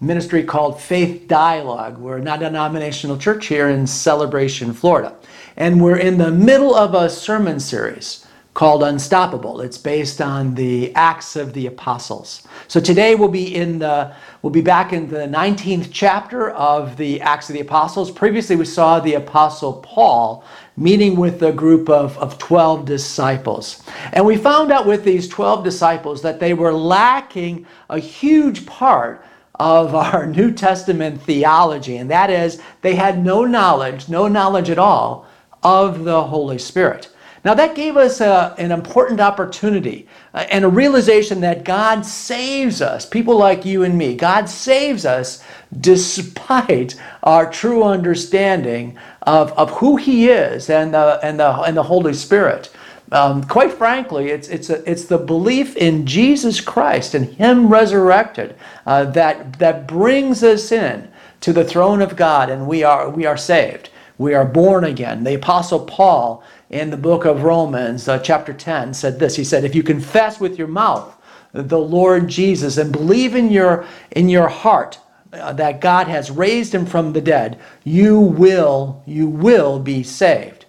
ministry 0.00 0.42
called 0.42 0.80
Faith 0.80 1.28
Dialogue. 1.28 1.98
We're 1.98 2.16
a 2.16 2.22
non 2.22 2.40
denominational 2.40 3.18
church 3.18 3.46
here 3.46 3.68
in 3.68 3.86
Celebration, 3.86 4.72
Florida. 4.72 5.14
And 5.56 5.82
we're 5.82 5.98
in 5.98 6.16
the 6.16 6.30
middle 6.30 6.74
of 6.74 6.94
a 6.94 7.10
sermon 7.10 7.60
series 7.60 8.26
called 8.54 8.82
Unstoppable. 8.82 9.60
It's 9.60 9.78
based 9.78 10.20
on 10.20 10.54
the 10.54 10.94
Acts 10.94 11.36
of 11.36 11.52
the 11.52 11.66
Apostles. 11.66 12.48
So 12.66 12.80
today 12.80 13.14
we'll 13.14 13.28
be 13.28 13.54
in 13.54 13.78
the 13.78 14.14
we'll 14.42 14.52
be 14.52 14.62
back 14.62 14.92
in 14.92 15.08
the 15.08 15.26
19th 15.28 15.90
chapter 15.92 16.50
of 16.50 16.96
the 16.96 17.20
Acts 17.20 17.50
of 17.50 17.54
the 17.54 17.60
Apostles. 17.60 18.10
Previously 18.10 18.56
we 18.56 18.64
saw 18.64 19.00
the 19.00 19.14
apostle 19.14 19.74
Paul 19.74 20.44
meeting 20.76 21.16
with 21.16 21.42
a 21.42 21.52
group 21.52 21.90
of, 21.90 22.16
of 22.18 22.38
12 22.38 22.86
disciples. 22.86 23.82
And 24.14 24.24
we 24.24 24.36
found 24.36 24.72
out 24.72 24.86
with 24.86 25.04
these 25.04 25.28
12 25.28 25.62
disciples 25.62 26.22
that 26.22 26.40
they 26.40 26.54
were 26.54 26.72
lacking 26.72 27.66
a 27.90 27.98
huge 27.98 28.64
part 28.64 29.22
of 29.60 29.94
our 29.94 30.24
New 30.38 30.50
Testament 30.50 31.20
theology, 31.20 31.98
and 31.98 32.10
that 32.10 32.30
is 32.30 32.60
they 32.80 32.94
had 32.94 33.22
no 33.22 33.44
knowledge, 33.44 34.08
no 34.08 34.26
knowledge 34.26 34.70
at 34.70 34.78
all 34.78 35.26
of 35.62 36.04
the 36.04 36.24
Holy 36.24 36.58
Spirit. 36.58 37.10
Now, 37.44 37.54
that 37.54 37.74
gave 37.74 37.96
us 37.96 38.20
a, 38.20 38.54
an 38.58 38.70
important 38.70 39.20
opportunity 39.20 40.08
uh, 40.34 40.46
and 40.50 40.64
a 40.64 40.68
realization 40.68 41.40
that 41.40 41.64
God 41.64 42.04
saves 42.04 42.82
us, 42.82 43.06
people 43.06 43.38
like 43.38 43.64
you 43.64 43.82
and 43.82 43.96
me. 43.96 44.14
God 44.14 44.48
saves 44.48 45.06
us 45.06 45.42
despite 45.80 47.00
our 47.22 47.50
true 47.50 47.82
understanding 47.82 48.98
of, 49.22 49.52
of 49.52 49.70
who 49.70 49.96
He 49.96 50.28
is 50.28 50.68
and 50.68 50.92
the, 50.92 51.18
and 51.22 51.40
the, 51.40 51.50
and 51.62 51.76
the 51.76 51.82
Holy 51.82 52.12
Spirit. 52.12 52.70
Um, 53.12 53.42
quite 53.44 53.72
frankly, 53.72 54.28
it's, 54.28 54.48
it's, 54.48 54.70
a, 54.70 54.88
it's 54.88 55.04
the 55.04 55.18
belief 55.18 55.76
in 55.76 56.06
Jesus 56.06 56.60
Christ 56.60 57.14
and 57.14 57.26
Him 57.26 57.68
resurrected 57.68 58.56
uh, 58.86 59.04
that, 59.06 59.58
that 59.58 59.88
brings 59.88 60.44
us 60.44 60.70
in 60.70 61.10
to 61.40 61.52
the 61.52 61.64
throne 61.64 62.02
of 62.02 62.16
God 62.16 62.50
and 62.50 62.68
we 62.68 62.84
are, 62.84 63.10
we 63.10 63.26
are 63.26 63.36
saved. 63.36 63.90
We 64.18 64.34
are 64.34 64.44
born 64.44 64.84
again. 64.84 65.24
The 65.24 65.34
Apostle 65.34 65.80
Paul 65.86 66.44
in 66.68 66.90
the 66.90 66.96
book 66.96 67.24
of 67.24 67.42
Romans, 67.42 68.06
uh, 68.06 68.18
chapter 68.18 68.52
10, 68.52 68.94
said 68.94 69.18
this. 69.18 69.34
He 69.34 69.44
said, 69.44 69.64
If 69.64 69.74
you 69.74 69.82
confess 69.82 70.38
with 70.38 70.58
your 70.58 70.68
mouth 70.68 71.16
the 71.52 71.78
Lord 71.78 72.28
Jesus 72.28 72.76
and 72.76 72.92
believe 72.92 73.34
in 73.34 73.50
your, 73.50 73.86
in 74.12 74.28
your 74.28 74.48
heart 74.48 74.98
uh, 75.32 75.52
that 75.54 75.80
God 75.80 76.06
has 76.06 76.30
raised 76.30 76.74
him 76.74 76.86
from 76.86 77.12
the 77.12 77.20
dead, 77.20 77.58
you 77.82 78.20
will, 78.20 79.02
you 79.06 79.26
will 79.26 79.80
be 79.80 80.02
saved. 80.02 80.59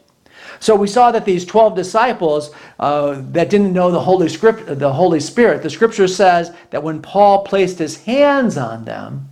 So 0.61 0.75
we 0.75 0.87
saw 0.87 1.11
that 1.11 1.25
these 1.25 1.43
12 1.43 1.75
disciples 1.75 2.51
uh, 2.79 3.23
that 3.31 3.49
didn't 3.49 3.73
know 3.73 3.89
the 3.89 3.99
Holy, 3.99 4.29
Script, 4.29 4.77
the 4.79 4.93
Holy 4.93 5.19
Spirit, 5.19 5.63
the 5.63 5.71
scripture 5.71 6.07
says 6.07 6.53
that 6.69 6.83
when 6.83 7.01
Paul 7.01 7.43
placed 7.43 7.79
his 7.79 7.97
hands 8.03 8.57
on 8.57 8.85
them, 8.85 9.27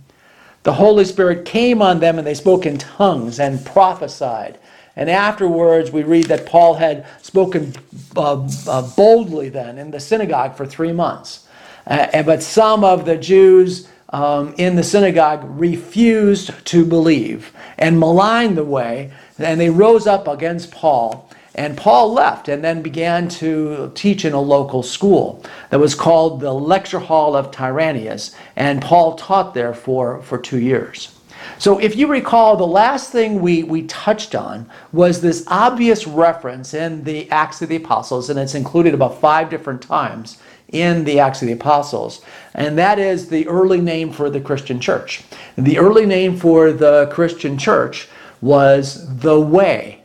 the 0.64 0.72
Holy 0.72 1.04
Spirit 1.04 1.44
came 1.44 1.80
on 1.80 2.00
them 2.00 2.18
and 2.18 2.26
they 2.26 2.34
spoke 2.34 2.66
in 2.66 2.78
tongues 2.78 3.38
and 3.38 3.64
prophesied. 3.64 4.58
And 4.96 5.08
afterwards, 5.08 5.92
we 5.92 6.02
read 6.02 6.26
that 6.26 6.46
Paul 6.46 6.74
had 6.74 7.06
spoken 7.22 7.74
uh, 8.16 8.48
uh, 8.66 8.82
boldly 8.96 9.50
then 9.50 9.78
in 9.78 9.92
the 9.92 10.00
synagogue 10.00 10.56
for 10.56 10.66
three 10.66 10.92
months. 10.92 11.46
Uh, 11.86 12.24
but 12.24 12.42
some 12.42 12.82
of 12.82 13.04
the 13.04 13.16
Jews 13.16 13.88
um, 14.10 14.52
in 14.58 14.74
the 14.74 14.82
synagogue 14.82 15.42
refused 15.44 16.66
to 16.66 16.84
believe 16.84 17.52
and 17.78 17.98
maligned 17.98 18.56
the 18.56 18.64
way, 18.64 19.12
and 19.40 19.60
they 19.60 19.70
rose 19.70 20.06
up 20.06 20.28
against 20.28 20.70
Paul. 20.70 21.28
And 21.54 21.76
Paul 21.76 22.12
left 22.12 22.48
and 22.48 22.62
then 22.62 22.80
began 22.80 23.28
to 23.28 23.90
teach 23.94 24.24
in 24.24 24.32
a 24.32 24.40
local 24.40 24.82
school 24.82 25.44
that 25.70 25.80
was 25.80 25.94
called 25.94 26.40
the 26.40 26.52
Lecture 26.52 27.00
Hall 27.00 27.34
of 27.34 27.50
Tyrannus. 27.50 28.36
And 28.54 28.80
Paul 28.80 29.16
taught 29.16 29.52
there 29.52 29.74
for, 29.74 30.22
for 30.22 30.38
two 30.38 30.60
years. 30.60 31.16
So, 31.58 31.78
if 31.78 31.96
you 31.96 32.06
recall, 32.06 32.56
the 32.56 32.66
last 32.66 33.10
thing 33.10 33.40
we, 33.40 33.62
we 33.62 33.82
touched 33.82 34.34
on 34.34 34.68
was 34.92 35.20
this 35.20 35.44
obvious 35.46 36.06
reference 36.06 36.72
in 36.74 37.04
the 37.04 37.30
Acts 37.30 37.60
of 37.62 37.68
the 37.68 37.76
Apostles, 37.76 38.30
and 38.30 38.38
it's 38.38 38.54
included 38.54 38.94
about 38.94 39.20
five 39.20 39.50
different 39.50 39.82
times 39.82 40.38
in 40.68 41.04
the 41.04 41.18
Acts 41.18 41.42
of 41.42 41.48
the 41.48 41.54
Apostles, 41.54 42.22
and 42.54 42.78
that 42.78 42.98
is 42.98 43.28
the 43.28 43.46
early 43.48 43.80
name 43.80 44.12
for 44.12 44.30
the 44.30 44.40
Christian 44.40 44.80
church. 44.80 45.22
The 45.56 45.78
early 45.78 46.06
name 46.06 46.36
for 46.36 46.72
the 46.72 47.08
Christian 47.12 47.58
church 47.58 48.08
was 48.40 49.18
the 49.18 49.40
Way. 49.40 50.02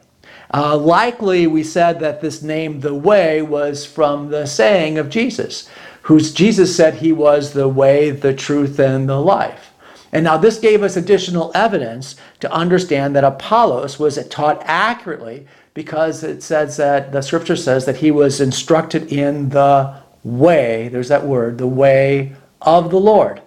Uh, 0.53 0.77
likely, 0.77 1.47
we 1.47 1.63
said 1.63 1.99
that 1.99 2.21
this 2.21 2.41
name, 2.41 2.79
the 2.79 2.93
Way, 2.93 3.41
was 3.41 3.85
from 3.85 4.29
the 4.29 4.45
saying 4.45 4.97
of 4.97 5.09
Jesus, 5.09 5.69
whose 6.03 6.33
Jesus 6.33 6.75
said 6.75 6.95
he 6.95 7.11
was 7.11 7.53
the 7.53 7.67
way, 7.67 8.11
the 8.11 8.33
truth, 8.33 8.79
and 8.79 9.09
the 9.09 9.19
life. 9.19 9.71
And 10.11 10.23
now 10.23 10.37
this 10.37 10.59
gave 10.59 10.83
us 10.83 10.95
additional 10.95 11.51
evidence 11.55 12.15
to 12.39 12.51
understand 12.51 13.15
that 13.15 13.23
Apollos 13.23 13.99
was 13.99 14.23
taught 14.29 14.61
accurately 14.63 15.47
because 15.73 16.23
it 16.23 16.41
says 16.41 16.77
that 16.77 17.11
the 17.11 17.21
scripture 17.21 17.57
says 17.57 17.85
that 17.85 17.97
he 17.97 18.11
was 18.11 18.39
instructed 18.39 19.11
in 19.11 19.49
the 19.49 19.93
way, 20.23 20.87
there's 20.87 21.09
that 21.09 21.25
word, 21.25 21.57
the 21.57 21.67
way 21.67 22.33
of 22.61 22.91
the 22.91 22.99
Lord. 22.99 23.41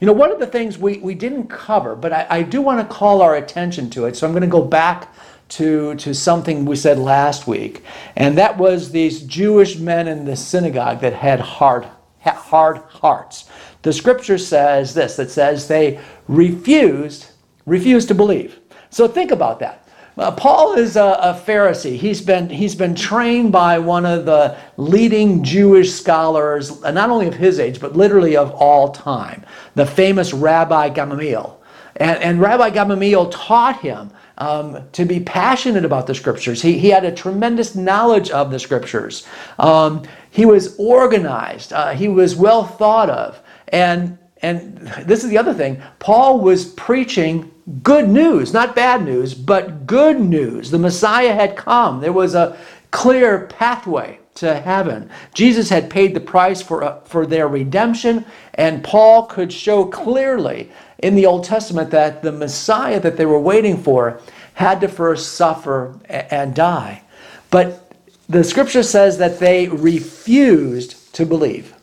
You 0.00 0.06
know, 0.06 0.12
one 0.12 0.32
of 0.32 0.38
the 0.38 0.46
things 0.46 0.78
we, 0.78 0.98
we 0.98 1.14
didn't 1.14 1.48
cover, 1.48 1.94
but 1.94 2.12
I, 2.12 2.26
I 2.28 2.42
do 2.42 2.60
want 2.60 2.80
to 2.80 2.94
call 2.94 3.22
our 3.22 3.36
attention 3.36 3.90
to 3.90 4.06
it. 4.06 4.16
So 4.16 4.26
I'm 4.26 4.32
going 4.32 4.42
to 4.42 4.48
go 4.48 4.62
back 4.62 5.14
to, 5.50 5.94
to 5.96 6.14
something 6.14 6.64
we 6.64 6.76
said 6.76 6.98
last 6.98 7.46
week, 7.46 7.84
and 8.16 8.36
that 8.38 8.58
was 8.58 8.90
these 8.90 9.22
Jewish 9.22 9.76
men 9.76 10.08
in 10.08 10.24
the 10.24 10.36
synagogue 10.36 11.00
that 11.00 11.12
had 11.12 11.38
hard, 11.38 11.86
hard 12.20 12.78
hearts. 12.78 13.48
The 13.82 13.92
scripture 13.92 14.38
says 14.38 14.94
this 14.94 15.18
it 15.18 15.30
says 15.30 15.68
they 15.68 16.00
refused, 16.26 17.26
refused 17.66 18.08
to 18.08 18.14
believe. 18.14 18.58
So 18.90 19.06
think 19.06 19.30
about 19.30 19.60
that. 19.60 19.83
Uh, 20.16 20.30
Paul 20.30 20.74
is 20.74 20.96
a, 20.96 21.18
a, 21.20 21.42
Pharisee. 21.44 21.96
He's 21.96 22.20
been, 22.20 22.48
he's 22.48 22.74
been 22.74 22.94
trained 22.94 23.50
by 23.50 23.78
one 23.80 24.06
of 24.06 24.26
the 24.26 24.56
leading 24.76 25.42
Jewish 25.42 25.92
scholars, 25.92 26.82
uh, 26.84 26.92
not 26.92 27.10
only 27.10 27.26
of 27.26 27.34
his 27.34 27.58
age, 27.58 27.80
but 27.80 27.96
literally 27.96 28.36
of 28.36 28.52
all 28.52 28.92
time, 28.92 29.44
the 29.74 29.84
famous 29.84 30.32
Rabbi 30.32 30.90
Gamaliel. 30.90 31.60
And, 31.96 32.22
and 32.22 32.40
Rabbi 32.40 32.70
Gamaliel 32.70 33.30
taught 33.30 33.80
him 33.80 34.10
um, 34.38 34.88
to 34.92 35.04
be 35.04 35.20
passionate 35.20 35.84
about 35.84 36.06
the 36.06 36.14
scriptures. 36.14 36.62
He, 36.62 36.78
he 36.78 36.90
had 36.90 37.04
a 37.04 37.12
tremendous 37.12 37.74
knowledge 37.74 38.30
of 38.30 38.52
the 38.52 38.58
scriptures. 38.58 39.26
Um, 39.58 40.02
he 40.30 40.46
was 40.46 40.76
organized, 40.78 41.72
uh, 41.72 41.90
he 41.90 42.08
was 42.08 42.36
well 42.36 42.64
thought 42.64 43.10
of. 43.10 43.40
And, 43.68 44.18
and 44.42 44.78
this 45.06 45.24
is 45.24 45.30
the 45.30 45.38
other 45.38 45.54
thing 45.54 45.82
Paul 45.98 46.40
was 46.40 46.66
preaching 46.66 47.50
good 47.82 48.08
news, 48.08 48.52
not 48.52 48.74
bad 48.74 49.04
news, 49.04 49.34
but 49.34 49.86
good 49.86 50.20
news. 50.20 50.70
The 50.70 50.78
Messiah 50.78 51.32
had 51.32 51.56
come. 51.56 52.00
There 52.00 52.12
was 52.12 52.34
a 52.34 52.56
clear 52.90 53.46
pathway 53.46 54.18
to 54.36 54.54
heaven. 54.60 55.10
Jesus 55.32 55.68
had 55.68 55.90
paid 55.90 56.14
the 56.14 56.20
price 56.20 56.60
for, 56.60 56.82
uh, 56.82 57.00
for 57.00 57.24
their 57.24 57.48
redemption, 57.48 58.24
and 58.54 58.82
Paul 58.82 59.26
could 59.26 59.52
show 59.52 59.84
clearly 59.84 60.70
in 60.98 61.14
the 61.14 61.26
Old 61.26 61.44
Testament 61.44 61.90
that 61.90 62.22
the 62.22 62.32
Messiah 62.32 63.00
that 63.00 63.16
they 63.16 63.26
were 63.26 63.40
waiting 63.40 63.82
for 63.82 64.20
had 64.54 64.80
to 64.80 64.88
first 64.88 65.34
suffer 65.34 65.98
and 66.08 66.54
die. 66.54 67.02
But 67.50 67.92
the 68.28 68.44
scripture 68.44 68.82
says 68.82 69.18
that 69.18 69.38
they 69.38 69.68
refused 69.68 71.14
to 71.14 71.26
believe. 71.26 71.74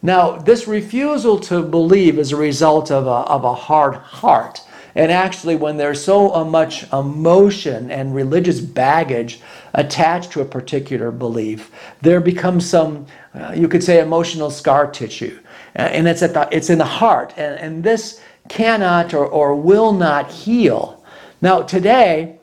Now, 0.00 0.36
this 0.36 0.68
refusal 0.68 1.40
to 1.40 1.62
believe 1.62 2.18
is 2.18 2.32
a 2.32 2.36
result 2.36 2.90
of 2.90 3.06
a, 3.06 3.10
of 3.10 3.44
a 3.44 3.54
hard 3.54 3.94
heart. 3.94 4.60
And 4.98 5.12
actually, 5.12 5.54
when 5.54 5.76
there's 5.76 6.02
so 6.02 6.34
uh, 6.34 6.44
much 6.44 6.92
emotion 6.92 7.88
and 7.92 8.12
religious 8.12 8.58
baggage 8.58 9.40
attached 9.74 10.32
to 10.32 10.40
a 10.40 10.44
particular 10.44 11.12
belief, 11.12 11.70
there 12.02 12.20
becomes 12.20 12.68
some, 12.68 13.06
uh, 13.32 13.52
you 13.54 13.68
could 13.68 13.84
say, 13.84 14.00
emotional 14.00 14.50
scar 14.50 14.90
tissue. 14.90 15.38
And 15.76 16.08
it's, 16.08 16.20
at 16.22 16.34
the, 16.34 16.48
it's 16.50 16.68
in 16.68 16.78
the 16.78 16.84
heart. 16.84 17.32
And, 17.36 17.60
and 17.60 17.84
this 17.84 18.20
cannot 18.48 19.14
or, 19.14 19.24
or 19.24 19.54
will 19.54 19.92
not 19.92 20.32
heal. 20.32 21.04
Now, 21.40 21.62
today, 21.62 22.40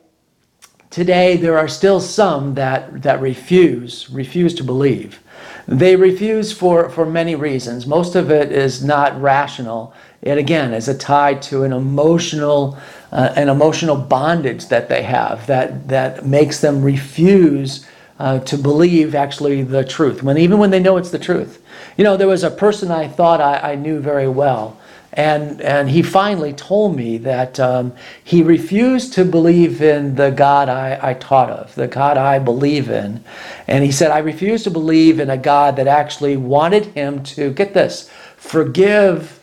today 0.88 1.36
there 1.36 1.58
are 1.58 1.68
still 1.68 2.00
some 2.00 2.54
that, 2.54 3.02
that 3.02 3.20
refuse, 3.20 4.08
refuse 4.08 4.54
to 4.54 4.64
believe. 4.64 5.20
They 5.68 5.94
refuse 5.94 6.52
for, 6.52 6.88
for 6.88 7.04
many 7.04 7.34
reasons. 7.34 7.86
Most 7.86 8.14
of 8.14 8.30
it 8.30 8.50
is 8.50 8.82
not 8.82 9.20
rational 9.20 9.92
it 10.26 10.38
again 10.38 10.74
is 10.74 10.88
a 10.88 10.96
tied 10.96 11.40
to 11.42 11.62
an 11.62 11.72
emotional 11.72 12.76
uh, 13.12 13.32
an 13.36 13.48
emotional 13.48 13.96
bondage 13.96 14.68
that 14.68 14.88
they 14.88 15.02
have 15.02 15.46
that, 15.46 15.88
that 15.88 16.26
makes 16.26 16.60
them 16.60 16.82
refuse 16.82 17.86
uh, 18.18 18.38
to 18.40 18.56
believe 18.58 19.14
actually 19.14 19.62
the 19.62 19.84
truth, 19.84 20.22
when 20.22 20.38
even 20.38 20.58
when 20.58 20.70
they 20.70 20.80
know 20.80 20.96
it's 20.96 21.10
the 21.10 21.18
truth. 21.18 21.62
You 21.96 22.04
know, 22.04 22.16
there 22.16 22.28
was 22.28 22.42
a 22.42 22.50
person 22.50 22.90
I 22.90 23.08
thought 23.08 23.40
I, 23.40 23.72
I 23.72 23.74
knew 23.74 24.00
very 24.00 24.28
well, 24.28 24.78
and, 25.12 25.60
and 25.62 25.88
he 25.88 26.02
finally 26.02 26.52
told 26.52 26.96
me 26.96 27.16
that 27.18 27.58
um, 27.60 27.94
he 28.22 28.42
refused 28.42 29.14
to 29.14 29.24
believe 29.24 29.80
in 29.80 30.14
the 30.14 30.30
God 30.30 30.68
I, 30.68 30.98
I 31.00 31.14
taught 31.14 31.48
of, 31.48 31.74
the 31.74 31.88
God 31.88 32.18
I 32.18 32.38
believe 32.38 32.90
in. 32.90 33.24
And 33.66 33.82
he 33.82 33.92
said, 33.92 34.10
I 34.10 34.18
refuse 34.18 34.64
to 34.64 34.70
believe 34.70 35.20
in 35.20 35.30
a 35.30 35.38
God 35.38 35.76
that 35.76 35.86
actually 35.86 36.36
wanted 36.36 36.86
him 36.86 37.22
to, 37.24 37.50
get 37.50 37.72
this, 37.72 38.10
forgive 38.36 39.35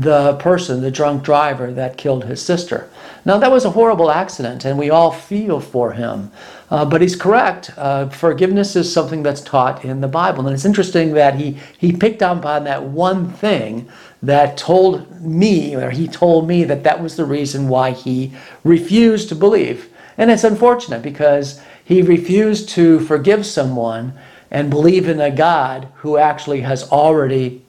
the 0.00 0.34
person, 0.34 0.80
the 0.80 0.90
drunk 0.90 1.22
driver 1.22 1.72
that 1.72 1.96
killed 1.96 2.24
his 2.24 2.42
sister. 2.42 2.88
Now, 3.24 3.38
that 3.38 3.50
was 3.50 3.64
a 3.64 3.70
horrible 3.70 4.10
accident, 4.10 4.64
and 4.64 4.78
we 4.78 4.90
all 4.90 5.10
feel 5.10 5.60
for 5.60 5.92
him. 5.92 6.30
Uh, 6.70 6.84
but 6.84 7.00
he's 7.00 7.16
correct. 7.16 7.70
Uh, 7.76 8.08
forgiveness 8.08 8.74
is 8.74 8.92
something 8.92 9.22
that's 9.22 9.40
taught 9.40 9.84
in 9.84 10.00
the 10.00 10.08
Bible. 10.08 10.46
And 10.46 10.54
it's 10.54 10.64
interesting 10.64 11.14
that 11.14 11.36
he, 11.36 11.58
he 11.78 11.92
picked 11.92 12.22
up 12.22 12.44
on 12.44 12.64
that 12.64 12.82
one 12.82 13.30
thing 13.30 13.88
that 14.22 14.56
told 14.56 15.20
me, 15.20 15.76
or 15.76 15.90
he 15.90 16.08
told 16.08 16.48
me 16.48 16.64
that 16.64 16.82
that 16.82 17.02
was 17.02 17.16
the 17.16 17.24
reason 17.24 17.68
why 17.68 17.92
he 17.92 18.32
refused 18.64 19.28
to 19.28 19.34
believe. 19.34 19.90
And 20.16 20.30
it's 20.30 20.44
unfortunate 20.44 21.02
because 21.02 21.60
he 21.84 22.02
refused 22.02 22.68
to 22.70 23.00
forgive 23.00 23.44
someone 23.44 24.14
and 24.50 24.70
believe 24.70 25.08
in 25.08 25.20
a 25.20 25.30
God 25.30 25.88
who 25.96 26.16
actually 26.16 26.60
has 26.60 26.90
already, 26.90 27.63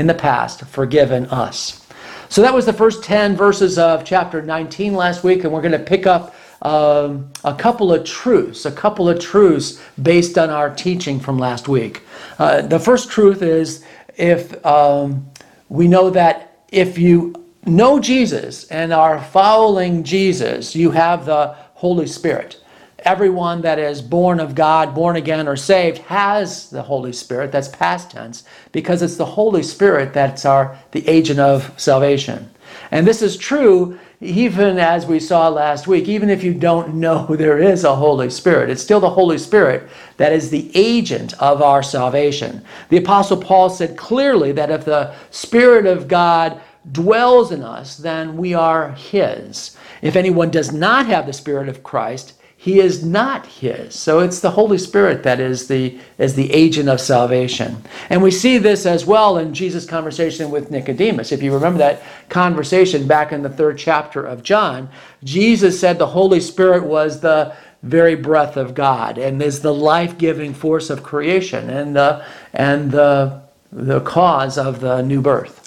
in 0.00 0.06
the 0.06 0.14
past, 0.14 0.64
forgiven 0.64 1.26
us. 1.26 1.86
So 2.30 2.40
that 2.40 2.54
was 2.54 2.64
the 2.64 2.72
first 2.72 3.04
10 3.04 3.36
verses 3.36 3.78
of 3.78 4.02
chapter 4.02 4.40
19 4.40 4.94
last 4.94 5.22
week, 5.22 5.44
and 5.44 5.52
we're 5.52 5.60
going 5.60 5.72
to 5.72 5.78
pick 5.78 6.06
up 6.06 6.34
um, 6.62 7.30
a 7.44 7.54
couple 7.54 7.92
of 7.92 8.04
truths, 8.04 8.64
a 8.64 8.72
couple 8.72 9.10
of 9.10 9.20
truths 9.20 9.78
based 10.02 10.38
on 10.38 10.48
our 10.48 10.74
teaching 10.74 11.20
from 11.20 11.38
last 11.38 11.68
week. 11.68 12.02
Uh, 12.38 12.62
the 12.62 12.78
first 12.78 13.10
truth 13.10 13.42
is 13.42 13.84
if 14.16 14.64
um, 14.64 15.28
we 15.68 15.86
know 15.86 16.08
that 16.08 16.64
if 16.72 16.96
you 16.96 17.34
know 17.66 18.00
Jesus 18.00 18.64
and 18.68 18.94
are 18.94 19.22
following 19.22 20.02
Jesus, 20.02 20.74
you 20.74 20.92
have 20.92 21.26
the 21.26 21.54
Holy 21.74 22.06
Spirit. 22.06 22.59
Everyone 23.04 23.62
that 23.62 23.78
is 23.78 24.02
born 24.02 24.40
of 24.40 24.54
God, 24.54 24.94
born 24.94 25.16
again, 25.16 25.48
or 25.48 25.56
saved 25.56 25.98
has 25.98 26.70
the 26.70 26.82
Holy 26.82 27.12
Spirit. 27.12 27.52
That's 27.52 27.68
past 27.68 28.10
tense 28.10 28.44
because 28.72 29.02
it's 29.02 29.16
the 29.16 29.24
Holy 29.24 29.62
Spirit 29.62 30.12
that's 30.12 30.44
our 30.44 30.78
the 30.92 31.06
agent 31.08 31.40
of 31.40 31.72
salvation. 31.80 32.50
And 32.90 33.06
this 33.06 33.22
is 33.22 33.36
true 33.36 33.98
even 34.22 34.78
as 34.78 35.06
we 35.06 35.18
saw 35.18 35.48
last 35.48 35.86
week, 35.86 36.06
even 36.06 36.28
if 36.28 36.44
you 36.44 36.52
don't 36.52 36.94
know 36.94 37.26
there 37.36 37.58
is 37.58 37.84
a 37.84 37.96
Holy 37.96 38.30
Spirit, 38.30 38.70
it's 38.70 38.82
still 38.82 39.00
the 39.00 39.10
Holy 39.10 39.38
Spirit 39.38 39.88
that 40.18 40.32
is 40.32 40.50
the 40.50 40.70
agent 40.74 41.32
of 41.40 41.62
our 41.62 41.82
salvation. 41.82 42.62
The 42.90 42.98
Apostle 42.98 43.38
Paul 43.38 43.70
said 43.70 43.96
clearly 43.96 44.52
that 44.52 44.70
if 44.70 44.84
the 44.84 45.14
Spirit 45.30 45.86
of 45.86 46.08
God 46.08 46.60
dwells 46.92 47.52
in 47.52 47.62
us, 47.62 47.96
then 47.96 48.36
we 48.36 48.54
are 48.54 48.92
His. 48.92 49.76
If 50.02 50.16
anyone 50.16 50.50
does 50.50 50.72
not 50.72 51.06
have 51.06 51.26
the 51.26 51.32
Spirit 51.32 51.68
of 51.68 51.82
Christ, 51.82 52.34
he 52.60 52.78
is 52.78 53.02
not 53.02 53.46
his. 53.46 53.94
So 53.94 54.18
it's 54.18 54.40
the 54.40 54.50
Holy 54.50 54.76
Spirit 54.76 55.22
that 55.22 55.40
is 55.40 55.66
the, 55.66 55.98
is 56.18 56.34
the 56.34 56.52
agent 56.52 56.90
of 56.90 57.00
salvation. 57.00 57.82
And 58.10 58.22
we 58.22 58.30
see 58.30 58.58
this 58.58 58.84
as 58.84 59.06
well 59.06 59.38
in 59.38 59.54
Jesus' 59.54 59.86
conversation 59.86 60.50
with 60.50 60.70
Nicodemus. 60.70 61.32
If 61.32 61.42
you 61.42 61.54
remember 61.54 61.78
that 61.78 62.02
conversation 62.28 63.06
back 63.06 63.32
in 63.32 63.42
the 63.42 63.48
third 63.48 63.78
chapter 63.78 64.22
of 64.26 64.42
John, 64.42 64.90
Jesus 65.24 65.80
said 65.80 65.98
the 65.98 66.08
Holy 66.08 66.38
Spirit 66.38 66.84
was 66.84 67.20
the 67.20 67.56
very 67.82 68.14
breath 68.14 68.58
of 68.58 68.74
God 68.74 69.16
and 69.16 69.40
is 69.40 69.62
the 69.62 69.72
life 69.72 70.18
giving 70.18 70.52
force 70.52 70.90
of 70.90 71.02
creation 71.02 71.70
and, 71.70 71.96
the, 71.96 72.22
and 72.52 72.90
the, 72.90 73.40
the 73.72 74.00
cause 74.02 74.58
of 74.58 74.80
the 74.80 75.00
new 75.00 75.22
birth. 75.22 75.59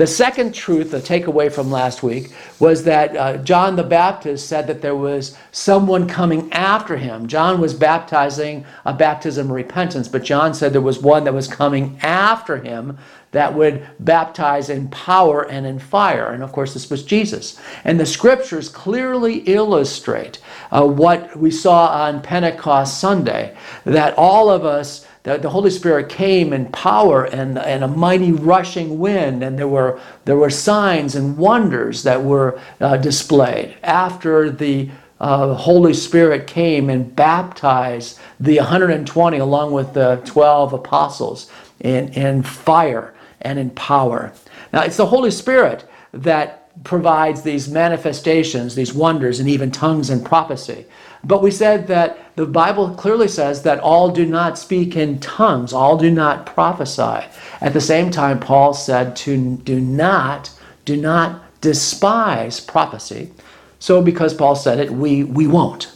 The 0.00 0.06
second 0.06 0.54
truth, 0.54 0.92
the 0.92 0.98
takeaway 0.98 1.52
from 1.52 1.70
last 1.70 2.02
week, 2.02 2.32
was 2.58 2.84
that 2.84 3.14
uh, 3.14 3.36
John 3.36 3.76
the 3.76 3.82
Baptist 3.82 4.48
said 4.48 4.66
that 4.68 4.80
there 4.80 4.96
was 4.96 5.36
someone 5.52 6.08
coming 6.08 6.50
after 6.54 6.96
him. 6.96 7.26
John 7.26 7.60
was 7.60 7.74
baptizing 7.74 8.64
a 8.86 8.94
baptism 8.94 9.48
of 9.48 9.52
repentance, 9.52 10.08
but 10.08 10.24
John 10.24 10.54
said 10.54 10.72
there 10.72 10.80
was 10.80 11.00
one 11.00 11.24
that 11.24 11.34
was 11.34 11.46
coming 11.46 11.98
after 12.00 12.56
him 12.56 12.96
that 13.32 13.54
would 13.54 13.86
baptize 13.98 14.70
in 14.70 14.88
power 14.88 15.42
and 15.42 15.66
in 15.66 15.78
fire. 15.78 16.32
And 16.32 16.42
of 16.42 16.50
course, 16.50 16.72
this 16.72 16.88
was 16.88 17.04
Jesus. 17.04 17.60
And 17.84 18.00
the 18.00 18.06
scriptures 18.06 18.70
clearly 18.70 19.40
illustrate 19.40 20.40
uh, 20.72 20.86
what 20.86 21.36
we 21.36 21.50
saw 21.50 21.88
on 21.88 22.22
Pentecost 22.22 22.98
Sunday 22.98 23.54
that 23.84 24.14
all 24.16 24.48
of 24.48 24.64
us 24.64 25.06
the, 25.22 25.36
the 25.36 25.50
Holy 25.50 25.70
Spirit 25.70 26.08
came 26.08 26.52
in 26.52 26.66
power 26.66 27.24
and, 27.24 27.58
and 27.58 27.84
a 27.84 27.88
mighty 27.88 28.32
rushing 28.32 28.98
wind, 28.98 29.42
and 29.42 29.58
there 29.58 29.68
were, 29.68 30.00
there 30.24 30.36
were 30.36 30.50
signs 30.50 31.14
and 31.14 31.36
wonders 31.36 32.02
that 32.04 32.22
were 32.22 32.60
uh, 32.80 32.96
displayed 32.96 33.76
after 33.82 34.50
the 34.50 34.90
uh, 35.20 35.52
Holy 35.52 35.92
Spirit 35.92 36.46
came 36.46 36.88
and 36.88 37.14
baptized 37.14 38.18
the 38.38 38.56
120 38.56 39.38
along 39.38 39.72
with 39.72 39.92
the 39.92 40.20
12 40.24 40.72
apostles 40.72 41.50
in, 41.80 42.08
in 42.14 42.42
fire 42.42 43.14
and 43.42 43.58
in 43.58 43.70
power. 43.70 44.32
Now, 44.72 44.82
it's 44.82 44.96
the 44.96 45.06
Holy 45.06 45.30
Spirit 45.30 45.86
that 46.12 46.56
provides 46.84 47.42
these 47.42 47.68
manifestations, 47.68 48.74
these 48.74 48.94
wonders, 48.94 49.40
and 49.40 49.48
even 49.48 49.70
tongues 49.70 50.08
and 50.08 50.24
prophecy. 50.24 50.86
But 51.22 51.42
we 51.42 51.50
said 51.50 51.86
that 51.88 52.34
the 52.36 52.46
Bible 52.46 52.94
clearly 52.94 53.28
says 53.28 53.62
that 53.62 53.80
all 53.80 54.10
do 54.10 54.24
not 54.24 54.58
speak 54.58 54.96
in 54.96 55.20
tongues, 55.20 55.72
all 55.72 55.98
do 55.98 56.10
not 56.10 56.46
prophesy. 56.46 57.26
At 57.60 57.74
the 57.74 57.80
same 57.80 58.10
time, 58.10 58.40
Paul 58.40 58.72
said 58.72 59.14
to 59.16 59.56
do 59.58 59.80
not, 59.80 60.50
do 60.84 60.96
not 60.96 61.42
despise 61.60 62.60
prophecy. 62.60 63.30
So 63.78 64.00
because 64.00 64.32
Paul 64.32 64.56
said 64.56 64.78
it, 64.78 64.90
we, 64.90 65.24
we 65.24 65.46
won't. 65.46 65.92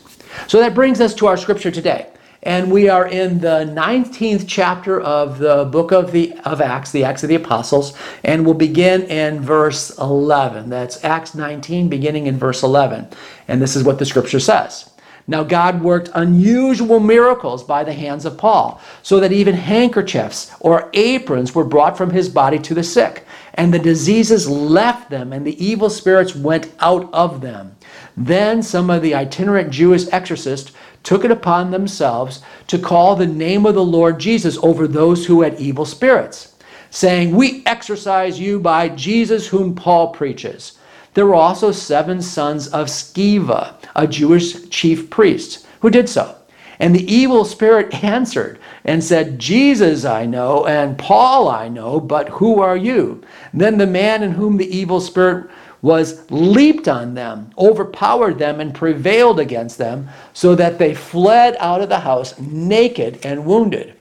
So 0.47 0.59
that 0.61 0.75
brings 0.75 1.01
us 1.01 1.15
to 1.15 1.27
our 1.27 1.37
scripture 1.37 1.71
today. 1.71 2.09
And 2.43 2.71
we 2.71 2.91
are 2.91 3.07
in 3.07 3.41
the 3.41 3.73
19th 3.75 4.45
chapter 4.47 5.01
of 5.01 5.39
the 5.39 5.65
book 5.65 5.93
of 5.93 6.13
the 6.13 6.35
of 6.45 6.61
Acts, 6.61 6.93
the 6.93 7.03
Acts 7.03 7.23
of 7.23 7.31
the 7.31 7.37
Apostles, 7.37 7.97
and 8.23 8.45
we'll 8.45 8.53
begin 8.53 9.05
in 9.05 9.41
verse 9.41 9.97
11. 9.99 10.69
That's 10.69 11.03
Acts 11.03 11.35
19 11.35 11.89
beginning 11.89 12.27
in 12.27 12.37
verse 12.37 12.63
11. 12.63 13.09
And 13.49 13.63
this 13.63 13.75
is 13.75 13.83
what 13.83 13.99
the 13.99 14.05
scripture 14.05 14.41
says. 14.41 14.91
Now, 15.27 15.43
God 15.43 15.83
worked 15.83 16.11
unusual 16.15 17.01
miracles 17.01 17.65
by 17.65 17.83
the 17.83 17.95
hands 17.95 18.27
of 18.27 18.37
Paul, 18.37 18.81
so 19.03 19.21
that 19.21 19.33
even 19.33 19.55
handkerchiefs 19.55 20.51
or 20.61 20.91
aprons 20.93 21.55
were 21.55 21.65
brought 21.65 21.97
from 21.97 22.11
his 22.11 22.29
body 22.29 22.59
to 22.59 22.75
the 22.75 22.83
sick, 22.83 23.25
and 23.55 23.73
the 23.73 23.79
diseases 23.79 24.49
left 24.49 25.09
them, 25.09 25.33
and 25.33 25.47
the 25.47 25.65
evil 25.65 25.89
spirits 25.89 26.35
went 26.37 26.71
out 26.79 27.09
of 27.15 27.41
them. 27.41 27.75
Then 28.17 28.63
some 28.63 28.91
of 28.91 29.01
the 29.01 29.15
itinerant 29.15 29.71
Jewish 29.71 30.07
exorcists 30.13 30.73
took 31.03 31.25
it 31.25 31.31
upon 31.31 31.71
themselves 31.71 32.43
to 32.67 32.79
call 32.79 33.17
the 33.17 33.27
name 33.27 33.65
of 33.65 33.75
the 33.75 33.85
Lord 33.85 34.21
Jesus 34.21 34.59
over 34.63 34.87
those 34.87 35.25
who 35.25 35.41
had 35.41 35.59
evil 35.59 35.87
spirits, 35.87 36.55
saying, 36.91 37.35
We 37.35 37.63
exorcise 37.65 38.39
you 38.39 38.61
by 38.61 38.91
Jesus 38.91 39.47
whom 39.49 39.75
Paul 39.75 40.09
preaches. 40.09 40.79
There 41.15 41.27
were 41.27 41.35
also 41.35 41.73
seven 41.73 42.21
sons 42.21 42.67
of 42.69 42.89
Sceva, 42.89 43.75
a 43.95 44.07
Jewish 44.07 44.69
chief 44.69 45.11
priest, 45.11 45.67
who 45.81 45.91
did 45.91 46.09
so. 46.09 46.37
And 46.81 46.95
the 46.95 47.13
evil 47.13 47.45
spirit 47.45 47.95
answered 48.05 48.59
and 48.85 49.03
said, 49.03 49.39
Jesus 49.39 50.05
I 50.05 50.27
know, 50.27 50.67
and 50.67 50.99
Paul 50.99 51.49
I 51.49 51.69
know, 51.69 52.01
but 52.01 52.29
who 52.29 52.61
are 52.61 52.77
you? 52.77 53.23
Then 53.53 53.79
the 53.79 53.87
man 53.87 54.23
in 54.23 54.33
whom 54.33 54.57
the 54.57 54.77
evil 54.77 55.01
spirit 55.01 55.49
was 55.83 56.29
leaped 56.31 56.89
on 56.89 57.15
them, 57.15 57.51
overpowered 57.59 58.39
them, 58.39 58.59
and 58.59 58.75
prevailed 58.75 59.39
against 59.39 59.79
them, 59.79 60.09
so 60.33 60.55
that 60.55 60.79
they 60.79 60.95
fled 60.95 61.57
out 61.61 61.83
of 61.83 61.91
the 61.91 62.01
house 62.01 62.39
naked 62.39 63.25
and 63.25 63.45
wounded. 63.45 63.95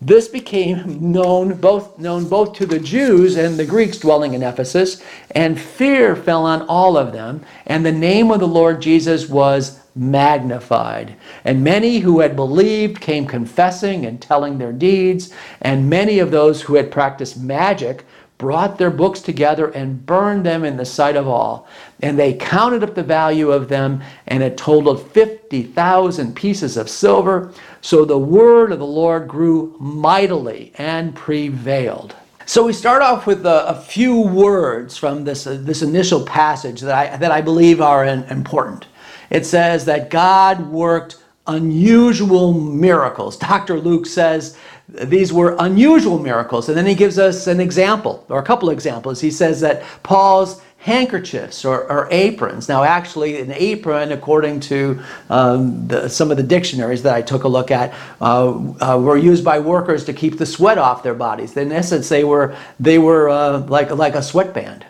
This 0.00 0.28
became 0.28 1.10
known 1.10 1.54
both 1.54 1.98
known 1.98 2.28
both 2.28 2.52
to 2.54 2.66
the 2.66 2.78
Jews 2.78 3.36
and 3.36 3.56
the 3.56 3.64
Greeks 3.64 3.98
dwelling 3.98 4.34
in 4.34 4.42
Ephesus, 4.42 5.02
and 5.30 5.58
fear 5.58 6.14
fell 6.14 6.44
on 6.44 6.62
all 6.62 6.98
of 6.98 7.12
them, 7.12 7.42
and 7.66 7.84
the 7.84 7.92
name 7.92 8.30
of 8.30 8.40
the 8.40 8.48
Lord 8.48 8.82
Jesus 8.82 9.28
was 9.28 9.80
magnified. 9.94 11.16
And 11.44 11.64
many 11.64 12.00
who 12.00 12.20
had 12.20 12.36
believed 12.36 13.00
came 13.00 13.26
confessing 13.26 14.04
and 14.04 14.20
telling 14.20 14.58
their 14.58 14.72
deeds, 14.72 15.32
and 15.62 15.88
many 15.88 16.18
of 16.18 16.30
those 16.30 16.60
who 16.60 16.74
had 16.74 16.90
practiced 16.90 17.40
magic 17.40 18.04
brought 18.38 18.76
their 18.76 18.90
books 18.90 19.20
together 19.20 19.68
and 19.68 20.04
burned 20.04 20.44
them 20.44 20.64
in 20.64 20.76
the 20.76 20.84
sight 20.84 21.16
of 21.16 21.26
all. 21.26 21.66
And 22.00 22.18
they 22.18 22.34
counted 22.34 22.82
up 22.82 22.94
the 22.94 23.02
value 23.02 23.50
of 23.50 23.68
them, 23.68 24.02
and 24.26 24.42
it 24.42 24.56
totaled 24.56 25.10
50,000 25.12 26.36
pieces 26.36 26.76
of 26.76 26.90
silver. 26.90 27.52
So 27.80 28.04
the 28.04 28.18
word 28.18 28.72
of 28.72 28.78
the 28.78 28.86
Lord 28.86 29.26
grew 29.26 29.76
mightily 29.80 30.72
and 30.76 31.14
prevailed. 31.14 32.14
So 32.44 32.64
we 32.64 32.72
start 32.72 33.02
off 33.02 33.26
with 33.26 33.44
a, 33.44 33.68
a 33.68 33.80
few 33.80 34.20
words 34.20 34.96
from 34.96 35.24
this, 35.24 35.46
uh, 35.46 35.58
this 35.60 35.82
initial 35.82 36.24
passage 36.24 36.80
that 36.82 36.94
I, 36.94 37.16
that 37.16 37.32
I 37.32 37.40
believe 37.40 37.80
are 37.80 38.04
in, 38.04 38.22
important. 38.24 38.86
It 39.30 39.44
says 39.44 39.84
that 39.86 40.10
God 40.10 40.68
worked 40.68 41.16
unusual 41.46 42.52
miracles. 42.52 43.36
Dr. 43.36 43.78
Luke 43.78 44.06
says 44.06 44.56
these 44.88 45.32
were 45.32 45.56
unusual 45.58 46.18
miracles. 46.18 46.68
And 46.68 46.76
then 46.76 46.86
he 46.86 46.94
gives 46.94 47.18
us 47.18 47.46
an 47.46 47.60
example, 47.60 48.24
or 48.28 48.38
a 48.38 48.42
couple 48.42 48.70
examples. 48.70 49.20
He 49.20 49.30
says 49.30 49.60
that 49.60 49.82
Paul's 50.02 50.62
handkerchiefs 50.78 51.64
or, 51.64 51.90
or, 51.90 52.06
aprons. 52.12 52.68
Now, 52.68 52.84
actually, 52.84 53.40
an 53.40 53.50
apron, 53.52 54.12
according 54.12 54.60
to 54.60 55.00
um, 55.30 55.88
the, 55.88 56.08
some 56.08 56.30
of 56.30 56.36
the 56.36 56.44
dictionaries 56.44 57.02
that 57.02 57.14
I 57.14 57.22
took 57.22 57.42
a 57.42 57.48
look 57.48 57.72
at, 57.72 57.92
uh, 58.20 58.50
uh, 58.80 58.98
were 59.02 59.16
used 59.16 59.44
by 59.44 59.58
workers 59.58 60.04
to 60.04 60.12
keep 60.12 60.38
the 60.38 60.46
sweat 60.46 60.78
off 60.78 61.02
their 61.02 61.14
bodies. 61.14 61.56
In 61.56 61.72
essence, 61.72 62.08
they 62.08 62.22
were 62.22 62.56
they 62.78 62.98
were 62.98 63.28
uh, 63.28 63.66
like 63.66 63.90
like 63.90 64.14
a 64.14 64.22
sweatband. 64.22 64.86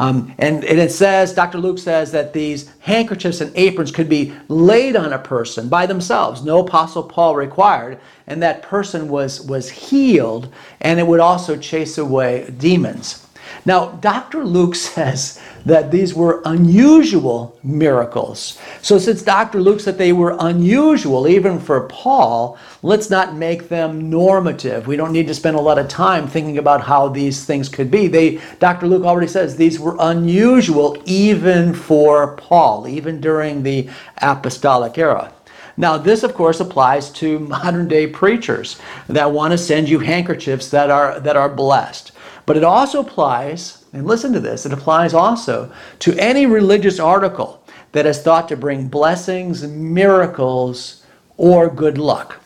Um, 0.00 0.34
and, 0.38 0.64
and 0.64 0.78
it 0.78 0.90
says, 0.90 1.34
Dr. 1.34 1.58
Luke 1.58 1.78
says 1.78 2.10
that 2.12 2.32
these 2.32 2.72
handkerchiefs 2.80 3.42
and 3.42 3.54
aprons 3.54 3.92
could 3.92 4.08
be 4.08 4.34
laid 4.48 4.96
on 4.96 5.12
a 5.12 5.18
person 5.18 5.68
by 5.68 5.84
themselves, 5.84 6.42
no 6.42 6.60
Apostle 6.60 7.02
Paul 7.02 7.36
required, 7.36 8.00
and 8.26 8.42
that 8.42 8.62
person 8.62 9.10
was, 9.10 9.42
was 9.42 9.68
healed, 9.68 10.50
and 10.80 10.98
it 10.98 11.06
would 11.06 11.20
also 11.20 11.54
chase 11.54 11.98
away 11.98 12.50
demons. 12.56 13.26
Now, 13.64 13.92
Dr. 13.92 14.44
Luke 14.44 14.74
says 14.90 15.40
that 15.66 15.90
these 15.90 16.14
were 16.14 16.42
unusual 16.44 17.58
miracles. 17.62 18.58
So, 18.82 18.98
since 18.98 19.22
Dr. 19.22 19.60
Luke 19.60 19.80
said 19.80 19.98
they 19.98 20.12
were 20.12 20.36
unusual, 20.38 21.28
even 21.28 21.60
for 21.60 21.86
Paul, 21.88 22.58
let's 22.82 23.10
not 23.10 23.34
make 23.34 23.68
them 23.68 24.08
normative. 24.08 24.86
We 24.86 24.96
don't 24.96 25.12
need 25.12 25.26
to 25.26 25.34
spend 25.34 25.56
a 25.56 25.60
lot 25.60 25.78
of 25.78 25.88
time 25.88 26.26
thinking 26.26 26.58
about 26.58 26.82
how 26.82 27.08
these 27.08 27.44
things 27.44 27.68
could 27.68 27.90
be. 27.90 28.06
They, 28.06 28.40
Dr. 28.58 28.86
Luke 28.86 29.04
already 29.04 29.28
says 29.28 29.56
these 29.56 29.78
were 29.78 29.96
unusual 30.00 30.96
even 31.04 31.74
for 31.74 32.36
Paul, 32.36 32.88
even 32.88 33.20
during 33.20 33.62
the 33.62 33.88
apostolic 34.18 34.96
era. 34.96 35.32
Now, 35.76 35.96
this, 35.96 36.22
of 36.22 36.34
course, 36.34 36.60
applies 36.60 37.10
to 37.12 37.38
modern 37.56 37.88
day 37.88 38.06
preachers 38.06 38.78
that 39.08 39.32
want 39.32 39.52
to 39.52 39.58
send 39.58 39.88
you 39.88 39.98
handkerchiefs 39.98 40.68
that 40.70 40.90
are, 40.90 41.18
that 41.20 41.36
are 41.36 41.48
blessed. 41.48 42.12
But 42.46 42.56
it 42.56 42.64
also 42.64 43.00
applies, 43.00 43.84
and 43.92 44.06
listen 44.06 44.32
to 44.32 44.40
this, 44.40 44.66
it 44.66 44.72
applies 44.72 45.14
also 45.14 45.72
to 46.00 46.16
any 46.18 46.46
religious 46.46 46.98
article 46.98 47.62
that 47.92 48.06
is 48.06 48.22
thought 48.22 48.48
to 48.48 48.56
bring 48.56 48.88
blessings, 48.88 49.66
miracles, 49.66 51.04
or 51.36 51.68
good 51.68 51.98
luck. 51.98 52.40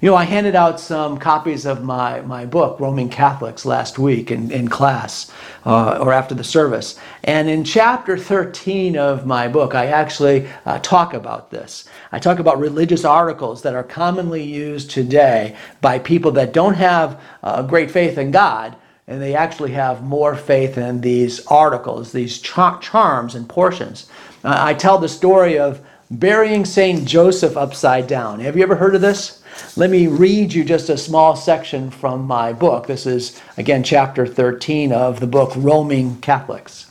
You 0.00 0.08
know, 0.10 0.16
I 0.16 0.24
handed 0.24 0.54
out 0.54 0.78
some 0.78 1.18
copies 1.18 1.66
of 1.66 1.82
my, 1.82 2.20
my 2.20 2.46
book, 2.46 2.78
Roaming 2.78 3.08
Catholics, 3.08 3.66
last 3.66 3.98
week 3.98 4.30
in, 4.30 4.52
in 4.52 4.68
class 4.68 5.32
uh, 5.66 5.98
or 6.00 6.12
after 6.12 6.36
the 6.36 6.44
service. 6.44 7.00
And 7.24 7.48
in 7.48 7.64
chapter 7.64 8.16
13 8.16 8.96
of 8.96 9.26
my 9.26 9.48
book, 9.48 9.74
I 9.74 9.86
actually 9.86 10.48
uh, 10.64 10.78
talk 10.78 11.14
about 11.14 11.50
this. 11.50 11.88
I 12.12 12.20
talk 12.20 12.38
about 12.38 12.60
religious 12.60 13.04
articles 13.04 13.62
that 13.62 13.74
are 13.74 13.82
commonly 13.82 14.44
used 14.44 14.92
today 14.92 15.56
by 15.80 15.98
people 15.98 16.30
that 16.32 16.52
don't 16.52 16.74
have 16.74 17.20
uh, 17.42 17.62
great 17.64 17.90
faith 17.90 18.18
in 18.18 18.30
God 18.30 18.76
and 19.08 19.22
they 19.22 19.34
actually 19.34 19.72
have 19.72 20.04
more 20.04 20.36
faith 20.36 20.76
in 20.76 21.00
these 21.00 21.44
articles, 21.46 22.12
these 22.12 22.38
char- 22.38 22.78
charms 22.78 23.34
and 23.34 23.48
portions. 23.48 24.06
Uh, 24.44 24.54
I 24.58 24.74
tell 24.74 24.98
the 24.98 25.08
story 25.08 25.58
of 25.58 25.80
burying 26.10 26.66
St. 26.66 27.06
Joseph 27.08 27.56
upside 27.56 28.06
down. 28.06 28.40
Have 28.40 28.56
you 28.56 28.62
ever 28.62 28.76
heard 28.76 28.94
of 28.94 29.00
this? 29.00 29.42
Let 29.76 29.88
me 29.88 30.06
read 30.06 30.52
you 30.52 30.62
just 30.62 30.90
a 30.90 30.98
small 30.98 31.34
section 31.34 31.90
from 31.90 32.26
my 32.26 32.52
book. 32.52 32.86
This 32.86 33.06
is, 33.06 33.40
again, 33.56 33.82
chapter 33.82 34.26
13 34.26 34.92
of 34.92 35.20
the 35.20 35.26
book 35.26 35.52
Roaming 35.56 36.20
Catholics. 36.20 36.90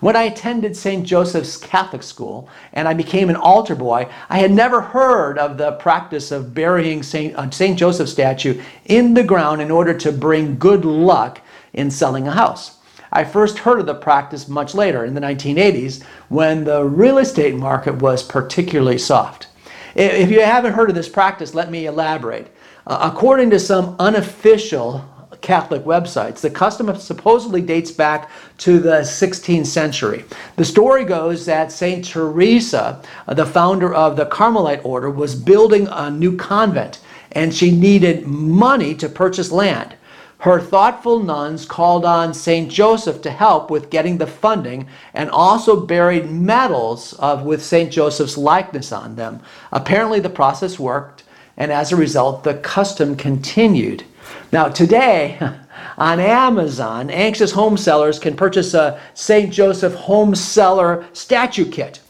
When 0.00 0.16
I 0.16 0.22
attended 0.22 0.74
St. 0.74 1.06
Joseph's 1.06 1.58
Catholic 1.58 2.02
School 2.02 2.48
and 2.72 2.88
I 2.88 2.94
became 2.94 3.28
an 3.28 3.36
altar 3.36 3.74
boy, 3.74 4.08
I 4.30 4.38
had 4.38 4.50
never 4.50 4.80
heard 4.80 5.36
of 5.36 5.58
the 5.58 5.72
practice 5.72 6.30
of 6.30 6.54
burying 6.54 7.02
St. 7.02 7.36
Uh, 7.36 7.50
St. 7.50 7.78
Joseph 7.78 8.08
statue 8.08 8.62
in 8.86 9.12
the 9.12 9.22
ground 9.22 9.60
in 9.60 9.70
order 9.70 9.92
to 9.98 10.10
bring 10.10 10.58
good 10.58 10.86
luck 10.86 11.42
in 11.72 11.90
selling 11.90 12.26
a 12.28 12.32
house. 12.32 12.78
I 13.12 13.24
first 13.24 13.58
heard 13.58 13.80
of 13.80 13.86
the 13.86 13.94
practice 13.94 14.48
much 14.48 14.74
later 14.74 15.04
in 15.04 15.14
the 15.14 15.20
1980s 15.20 16.02
when 16.28 16.64
the 16.64 16.84
real 16.84 17.18
estate 17.18 17.56
market 17.56 17.96
was 17.96 18.22
particularly 18.22 18.98
soft. 18.98 19.48
If 19.96 20.30
you 20.30 20.40
haven't 20.40 20.74
heard 20.74 20.88
of 20.88 20.94
this 20.94 21.08
practice, 21.08 21.54
let 21.54 21.70
me 21.70 21.86
elaborate. 21.86 22.54
Uh, 22.86 23.10
according 23.12 23.50
to 23.50 23.58
some 23.58 23.96
unofficial 23.98 25.04
Catholic 25.40 25.84
websites, 25.84 26.40
the 26.40 26.50
custom 26.50 26.94
supposedly 26.96 27.60
dates 27.60 27.90
back 27.90 28.30
to 28.58 28.78
the 28.78 29.00
16th 29.00 29.66
century. 29.66 30.24
The 30.56 30.64
story 30.64 31.04
goes 31.04 31.46
that 31.46 31.72
St. 31.72 32.04
Teresa, 32.04 33.02
uh, 33.26 33.34
the 33.34 33.46
founder 33.46 33.92
of 33.92 34.16
the 34.16 34.26
Carmelite 34.26 34.84
order, 34.84 35.10
was 35.10 35.34
building 35.34 35.88
a 35.90 36.10
new 36.10 36.36
convent 36.36 37.00
and 37.32 37.54
she 37.54 37.70
needed 37.70 38.26
money 38.26 38.94
to 38.96 39.08
purchase 39.08 39.50
land. 39.50 39.94
Her 40.40 40.58
thoughtful 40.58 41.20
nuns 41.20 41.66
called 41.66 42.06
on 42.06 42.32
St. 42.32 42.70
Joseph 42.70 43.20
to 43.22 43.30
help 43.30 43.70
with 43.70 43.90
getting 43.90 44.16
the 44.16 44.26
funding 44.26 44.88
and 45.12 45.28
also 45.28 45.84
buried 45.84 46.30
medals 46.30 47.12
of, 47.14 47.42
with 47.42 47.62
St. 47.62 47.92
Joseph's 47.92 48.38
likeness 48.38 48.90
on 48.90 49.16
them. 49.16 49.40
Apparently, 49.70 50.18
the 50.18 50.30
process 50.30 50.78
worked, 50.78 51.24
and 51.58 51.70
as 51.70 51.92
a 51.92 51.96
result, 51.96 52.42
the 52.42 52.54
custom 52.54 53.16
continued. 53.16 54.04
Now, 54.50 54.68
today, 54.68 55.38
on 55.98 56.20
Amazon, 56.20 57.10
anxious 57.10 57.52
home 57.52 57.76
sellers 57.76 58.18
can 58.18 58.34
purchase 58.34 58.72
a 58.72 58.98
St. 59.12 59.52
Joseph 59.52 59.94
home 59.94 60.34
seller 60.34 61.06
statue 61.12 61.70
kit 61.70 62.00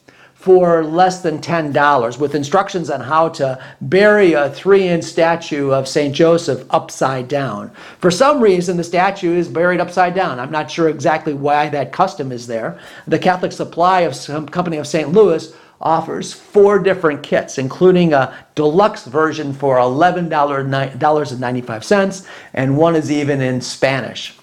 for 0.41 0.83
less 0.83 1.21
than 1.21 1.39
$10 1.39 2.19
with 2.19 2.35
instructions 2.35 2.89
on 2.89 3.03
how 3.03 3.29
to 3.29 3.63
bury 3.83 4.33
a 4.33 4.49
three 4.49 4.89
inch 4.89 5.05
statue 5.05 5.71
of 5.71 5.87
St. 5.87 6.15
Joseph 6.15 6.65
upside 6.71 7.29
down. 7.29 7.71
For 7.99 8.11
some 8.11 8.41
reason, 8.41 8.79
the 8.79 8.85
statue 8.85 9.37
is 9.37 9.49
buried 9.49 9.81
upside 9.81 10.15
down. 10.15 10.41
I'm 10.41 10.51
not 10.51 10.71
sure 10.71 10.89
exactly 10.89 11.35
why 11.35 11.69
that 11.69 11.93
custom 11.93 12.33
is 12.33 12.47
there. 12.47 12.81
The 13.07 13.19
Catholic 13.19 13.53
Supply 13.53 14.01
of 14.01 14.17
some 14.17 14.49
Company 14.49 14.79
of 14.79 14.87
St. 14.87 15.13
Louis 15.13 15.55
offers 15.79 16.33
four 16.33 16.79
different 16.79 17.23
kits, 17.23 17.59
including 17.59 18.15
a 18.15 18.35
deluxe 18.55 19.05
version 19.05 19.53
for 19.53 19.77
$11.95, 19.77 22.27
and 22.55 22.79
one 22.79 22.97
is 22.97 23.13
even 23.13 23.43
in 23.43 23.61
Spanish. 23.61 24.39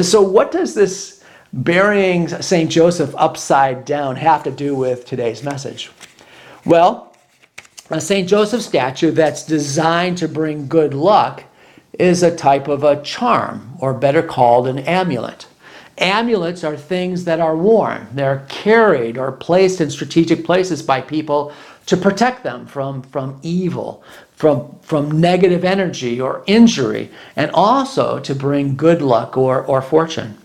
So, 0.00 0.22
what 0.22 0.50
does 0.50 0.74
this 0.74 1.21
burying 1.52 2.28
St. 2.28 2.70
Joseph 2.70 3.14
upside 3.16 3.84
down 3.84 4.16
have 4.16 4.42
to 4.44 4.50
do 4.50 4.74
with 4.74 5.04
today's 5.04 5.42
message? 5.42 5.90
Well, 6.64 7.14
a 7.90 8.00
St. 8.00 8.28
Joseph 8.28 8.62
statue 8.62 9.10
that's 9.10 9.44
designed 9.44 10.18
to 10.18 10.28
bring 10.28 10.66
good 10.66 10.94
luck 10.94 11.44
is 11.98 12.22
a 12.22 12.34
type 12.34 12.68
of 12.68 12.84
a 12.84 13.02
charm, 13.02 13.74
or 13.78 13.92
better 13.92 14.22
called 14.22 14.66
an 14.66 14.78
amulet. 14.78 15.46
Amulets 15.98 16.64
are 16.64 16.76
things 16.76 17.24
that 17.24 17.38
are 17.38 17.56
worn. 17.56 18.08
They're 18.12 18.46
carried 18.48 19.18
or 19.18 19.30
placed 19.30 19.80
in 19.80 19.90
strategic 19.90 20.44
places 20.44 20.82
by 20.82 21.02
people 21.02 21.52
to 21.84 21.96
protect 21.96 22.44
them 22.44 22.66
from, 22.66 23.02
from 23.02 23.38
evil, 23.42 24.02
from, 24.34 24.78
from 24.80 25.20
negative 25.20 25.64
energy 25.64 26.18
or 26.18 26.42
injury, 26.46 27.10
and 27.36 27.50
also 27.52 28.18
to 28.20 28.34
bring 28.34 28.74
good 28.74 29.02
luck 29.02 29.36
or, 29.36 29.62
or 29.62 29.82
fortune. 29.82 30.38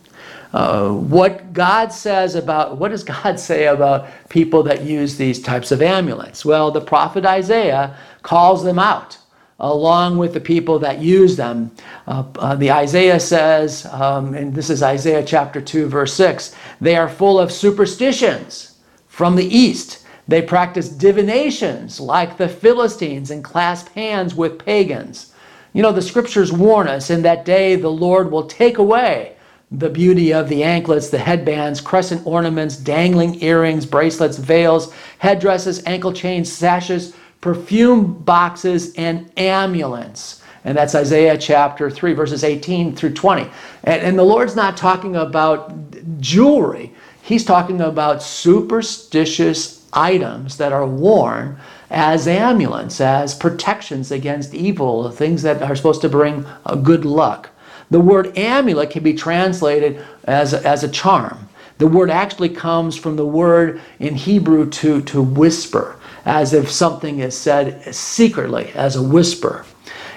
Uh, 0.54 0.90
what 0.92 1.54
God 1.54 1.92
says 1.92 2.36
about 2.36 2.78
what 2.78 2.92
does 2.92 3.04
God 3.04 3.40
say 3.40 3.68
about 3.68 4.08
people 4.30 4.64
that 4.64 4.84
use 4.84 5.18
these 5.18 5.42
types 5.42 5.72
of 5.72 5.82
amulets? 5.82 6.46
Well, 6.46 6.72
the 6.72 6.82
prophet 6.82 7.26
Isaiah 7.26 7.96
calls 8.24 8.64
them 8.64 8.80
out 8.80 9.18
along 9.60 10.18
with 10.18 10.34
the 10.34 10.40
people 10.40 10.80
that 10.80 11.00
use 11.00 11.36
them. 11.36 11.72
Uh, 12.06 12.24
uh, 12.38 12.56
the 12.56 12.72
Isaiah 12.72 13.20
says, 13.20 13.86
um, 13.88 14.36
and 14.36 14.54
this 14.54 14.70
is 14.70 14.84
Isaiah 14.84 15.24
chapter 15.24 15.60
2, 15.60 15.88
verse 15.88 16.14
6, 16.14 16.56
they 16.80 16.96
are 16.96 17.10
full 17.10 17.40
of 17.40 17.52
superstitions 17.52 18.78
from 19.08 19.36
the 19.36 19.46
east. 19.46 20.06
They 20.28 20.42
practice 20.42 20.90
divinations 20.90 22.00
like 22.00 22.38
the 22.38 22.50
Philistines 22.50 23.32
and 23.32 23.44
clasp 23.44 23.90
hands 23.94 24.36
with 24.36 24.64
pagans. 24.64 25.34
You 25.74 25.82
know, 25.82 25.92
the 25.92 26.02
scriptures 26.02 26.52
warn 26.52 26.88
us 26.88 27.10
in 27.10 27.24
that 27.24 27.46
day 27.46 27.76
the 27.76 27.90
Lord 27.90 28.32
will 28.32 28.46
take 28.48 28.78
away 28.78 29.37
the 29.72 29.90
beauty 29.90 30.34
of 30.34 30.48
the 30.48 30.64
anklets, 30.64 31.10
the 31.10 31.18
headbands, 31.18 31.82
crescent 31.82 32.26
ornaments, 32.26 32.78
dangling 32.78 33.42
earrings, 33.44 33.86
bracelets, 33.86 34.38
veils, 34.38 34.94
headdresses, 35.20 35.84
ankle 35.86 36.14
chains, 36.14 36.52
sashes, 36.52 37.14
perfume 37.42 38.14
boxes, 38.14 38.94
and 38.96 39.30
amulets. 39.38 40.42
And 40.64 40.78
that's 40.78 40.96
Isaiah 40.96 41.38
chapter 41.38 41.90
3, 41.90 42.14
verses 42.14 42.44
18 42.44 42.96
through 42.96 43.14
20. 43.14 43.50
And, 43.84 44.02
and 44.02 44.20
the 44.20 44.24
Lord's 44.24 44.56
not 44.56 44.78
talking 44.78 45.16
about 45.16 45.74
jewelry, 46.20 46.94
He's 47.28 47.44
talking 47.44 47.82
about 47.82 48.24
superstitious 48.24 49.86
items 49.92 50.56
that 50.60 50.72
are 50.72 50.86
worn 50.86 51.60
as 51.90 52.26
amulets, 52.26 53.02
as 53.02 53.36
protections 53.36 54.14
against 54.14 54.54
evil, 54.54 55.12
things 55.12 55.42
that 55.42 55.62
are 55.62 55.76
supposed 55.76 56.00
to 56.04 56.10
bring 56.10 56.46
uh, 56.66 56.76
good 56.76 57.04
luck. 57.04 57.50
The 57.90 58.00
word 58.00 58.38
amulet 58.38 58.90
can 58.90 59.04
be 59.04 59.14
translated 59.14 60.04
as 60.26 60.54
a, 60.54 60.66
as 60.68 60.84
a 60.84 60.90
charm. 60.90 61.48
The 61.78 61.88
word 61.88 62.10
actually 62.10 62.50
comes 62.50 62.98
from 62.98 63.16
the 63.16 63.26
word 63.26 63.82
in 64.00 64.16
Hebrew 64.16 64.70
to, 64.72 65.02
to 65.04 65.22
whisper, 65.22 65.98
as 66.26 66.54
if 66.54 66.70
something 66.72 67.20
is 67.20 67.38
said 67.38 67.94
secretly, 67.94 68.72
as 68.74 68.96
a 68.96 69.04
whisper. 69.04 69.66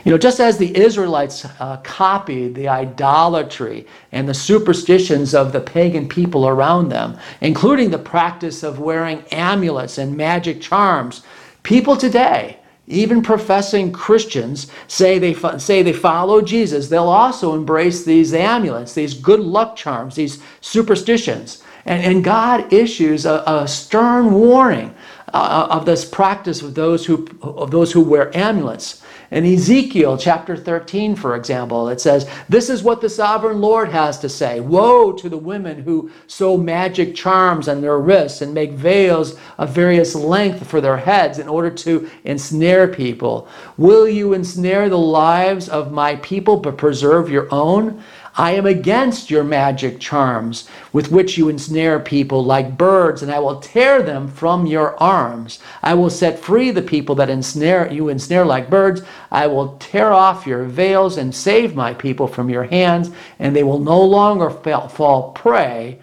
You 0.04 0.12
know, 0.12 0.18
just 0.18 0.40
as 0.40 0.56
the 0.56 0.74
Israelites 0.74 1.44
uh, 1.44 1.76
copied 1.84 2.54
the 2.54 2.68
idolatry 2.68 3.86
and 4.12 4.26
the 4.26 4.34
superstitions 4.34 5.34
of 5.34 5.52
the 5.52 5.60
pagan 5.60 6.08
people 6.08 6.48
around 6.48 6.88
them, 6.88 7.18
including 7.42 7.90
the 7.90 7.98
practice 7.98 8.62
of 8.62 8.78
wearing 8.78 9.22
amulets 9.30 9.98
and 9.98 10.16
magic 10.16 10.62
charms, 10.62 11.22
people 11.62 11.98
today, 11.98 12.59
even 12.90 13.22
professing 13.22 13.92
Christians, 13.92 14.66
say 14.88 15.18
they, 15.18 15.34
say 15.58 15.82
they 15.82 15.92
follow 15.92 16.40
Jesus, 16.40 16.88
they'll 16.88 17.04
also 17.04 17.54
embrace 17.54 18.04
these 18.04 18.34
amulets, 18.34 18.94
these 18.94 19.14
good 19.14 19.40
luck 19.40 19.76
charms, 19.76 20.16
these 20.16 20.42
superstitions. 20.60 21.62
And, 21.86 22.02
and 22.02 22.24
God 22.24 22.72
issues 22.72 23.26
a, 23.26 23.42
a 23.46 23.68
stern 23.68 24.32
warning 24.32 24.94
uh, 25.32 25.68
of 25.70 25.86
this 25.86 26.04
practice 26.04 26.62
of 26.62 26.74
those 26.74 27.06
who, 27.06 27.26
of 27.42 27.70
those 27.70 27.92
who 27.92 28.00
wear 28.00 28.36
amulets. 28.36 29.02
In 29.30 29.44
Ezekiel 29.44 30.18
chapter 30.18 30.56
13, 30.56 31.14
for 31.14 31.36
example, 31.36 31.88
it 31.88 32.00
says, 32.00 32.28
This 32.48 32.68
is 32.68 32.82
what 32.82 33.00
the 33.00 33.08
sovereign 33.08 33.60
Lord 33.60 33.90
has 33.90 34.18
to 34.20 34.28
say 34.28 34.58
Woe 34.58 35.12
to 35.12 35.28
the 35.28 35.38
women 35.38 35.82
who 35.82 36.10
sew 36.26 36.56
magic 36.56 37.14
charms 37.14 37.68
on 37.68 37.80
their 37.80 37.98
wrists 37.98 38.42
and 38.42 38.52
make 38.52 38.72
veils 38.72 39.38
of 39.56 39.70
various 39.70 40.16
length 40.16 40.66
for 40.66 40.80
their 40.80 40.96
heads 40.96 41.38
in 41.38 41.46
order 41.46 41.70
to 41.70 42.10
ensnare 42.24 42.88
people. 42.88 43.46
Will 43.76 44.08
you 44.08 44.32
ensnare 44.32 44.88
the 44.88 44.98
lives 44.98 45.68
of 45.68 45.92
my 45.92 46.16
people 46.16 46.56
but 46.56 46.76
preserve 46.76 47.30
your 47.30 47.46
own? 47.54 48.02
I 48.40 48.52
am 48.52 48.64
against 48.64 49.30
your 49.30 49.44
magic 49.44 50.00
charms 50.00 50.66
with 50.94 51.12
which 51.12 51.36
you 51.36 51.50
ensnare 51.50 52.00
people 52.00 52.42
like 52.42 52.78
birds, 52.78 53.22
and 53.22 53.30
I 53.30 53.38
will 53.38 53.60
tear 53.60 54.02
them 54.02 54.28
from 54.28 54.64
your 54.64 54.98
arms. 54.98 55.58
I 55.82 55.92
will 55.92 56.08
set 56.08 56.38
free 56.38 56.70
the 56.70 56.80
people 56.80 57.14
that 57.16 57.28
ensnare 57.28 57.92
you 57.92 58.08
ensnare 58.08 58.46
like 58.46 58.70
birds. 58.70 59.02
I 59.30 59.46
will 59.46 59.76
tear 59.76 60.10
off 60.10 60.46
your 60.46 60.64
veils 60.64 61.18
and 61.18 61.34
save 61.34 61.74
my 61.74 61.92
people 61.92 62.26
from 62.26 62.48
your 62.48 62.64
hands, 62.64 63.10
and 63.38 63.54
they 63.54 63.62
will 63.62 63.78
no 63.78 64.00
longer 64.00 64.48
fall 64.48 65.32
prey 65.32 65.98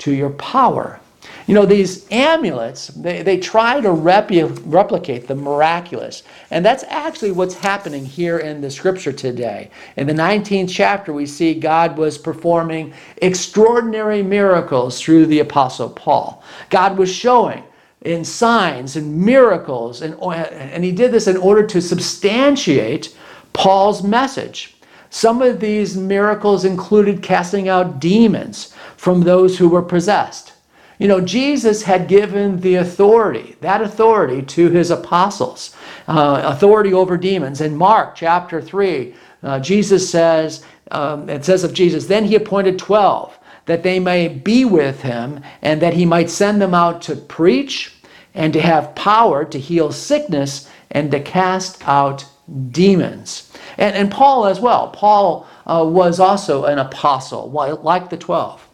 to 0.00 0.12
your 0.12 0.30
power. 0.32 1.00
You 1.48 1.54
know, 1.54 1.64
these 1.64 2.06
amulets, 2.10 2.88
they, 2.88 3.22
they 3.22 3.38
try 3.38 3.80
to 3.80 3.88
repu- 3.88 4.60
replicate 4.66 5.26
the 5.26 5.34
miraculous. 5.34 6.22
And 6.50 6.62
that's 6.62 6.84
actually 6.84 7.32
what's 7.32 7.54
happening 7.54 8.04
here 8.04 8.38
in 8.38 8.60
the 8.60 8.70
scripture 8.70 9.14
today. 9.14 9.70
In 9.96 10.06
the 10.06 10.12
19th 10.12 10.68
chapter, 10.68 11.10
we 11.14 11.24
see 11.24 11.54
God 11.54 11.96
was 11.96 12.18
performing 12.18 12.92
extraordinary 13.22 14.22
miracles 14.22 15.00
through 15.00 15.24
the 15.24 15.38
Apostle 15.38 15.88
Paul. 15.88 16.44
God 16.68 16.98
was 16.98 17.10
showing 17.10 17.64
in 18.02 18.26
signs 18.26 18.96
and 18.96 19.18
miracles, 19.18 20.02
and, 20.02 20.20
and 20.22 20.84
he 20.84 20.92
did 20.92 21.12
this 21.12 21.28
in 21.28 21.38
order 21.38 21.66
to 21.66 21.80
substantiate 21.80 23.16
Paul's 23.54 24.02
message. 24.02 24.76
Some 25.08 25.40
of 25.40 25.60
these 25.60 25.96
miracles 25.96 26.66
included 26.66 27.22
casting 27.22 27.70
out 27.70 28.00
demons 28.00 28.74
from 28.98 29.22
those 29.22 29.56
who 29.56 29.70
were 29.70 29.80
possessed. 29.80 30.52
You 30.98 31.06
know, 31.06 31.20
Jesus 31.20 31.82
had 31.82 32.08
given 32.08 32.60
the 32.60 32.76
authority, 32.76 33.56
that 33.60 33.80
authority 33.80 34.42
to 34.42 34.68
his 34.70 34.90
apostles, 34.90 35.74
uh, 36.08 36.42
authority 36.44 36.92
over 36.92 37.16
demons. 37.16 37.60
In 37.60 37.76
Mark 37.76 38.16
chapter 38.16 38.60
3, 38.60 39.14
uh, 39.42 39.60
Jesus 39.60 40.10
says, 40.10 40.64
um, 40.90 41.28
it 41.28 41.44
says 41.44 41.62
of 41.62 41.72
Jesus, 41.72 42.06
then 42.06 42.24
he 42.24 42.34
appointed 42.34 42.78
12 42.78 43.38
that 43.66 43.82
they 43.82 44.00
may 44.00 44.28
be 44.28 44.64
with 44.64 45.02
him 45.02 45.40
and 45.60 45.80
that 45.82 45.92
he 45.92 46.06
might 46.06 46.30
send 46.30 46.60
them 46.60 46.74
out 46.74 47.02
to 47.02 47.14
preach 47.14 47.92
and 48.34 48.52
to 48.54 48.60
have 48.60 48.94
power 48.94 49.44
to 49.44 49.58
heal 49.58 49.92
sickness 49.92 50.68
and 50.90 51.10
to 51.10 51.20
cast 51.20 51.86
out 51.86 52.24
demons. 52.70 53.52
And, 53.76 53.94
and 53.94 54.10
Paul 54.10 54.46
as 54.46 54.58
well. 54.58 54.88
Paul 54.88 55.46
uh, 55.66 55.84
was 55.86 56.18
also 56.18 56.64
an 56.64 56.78
apostle, 56.78 57.50
like 57.50 58.08
the 58.08 58.16
12. 58.16 58.67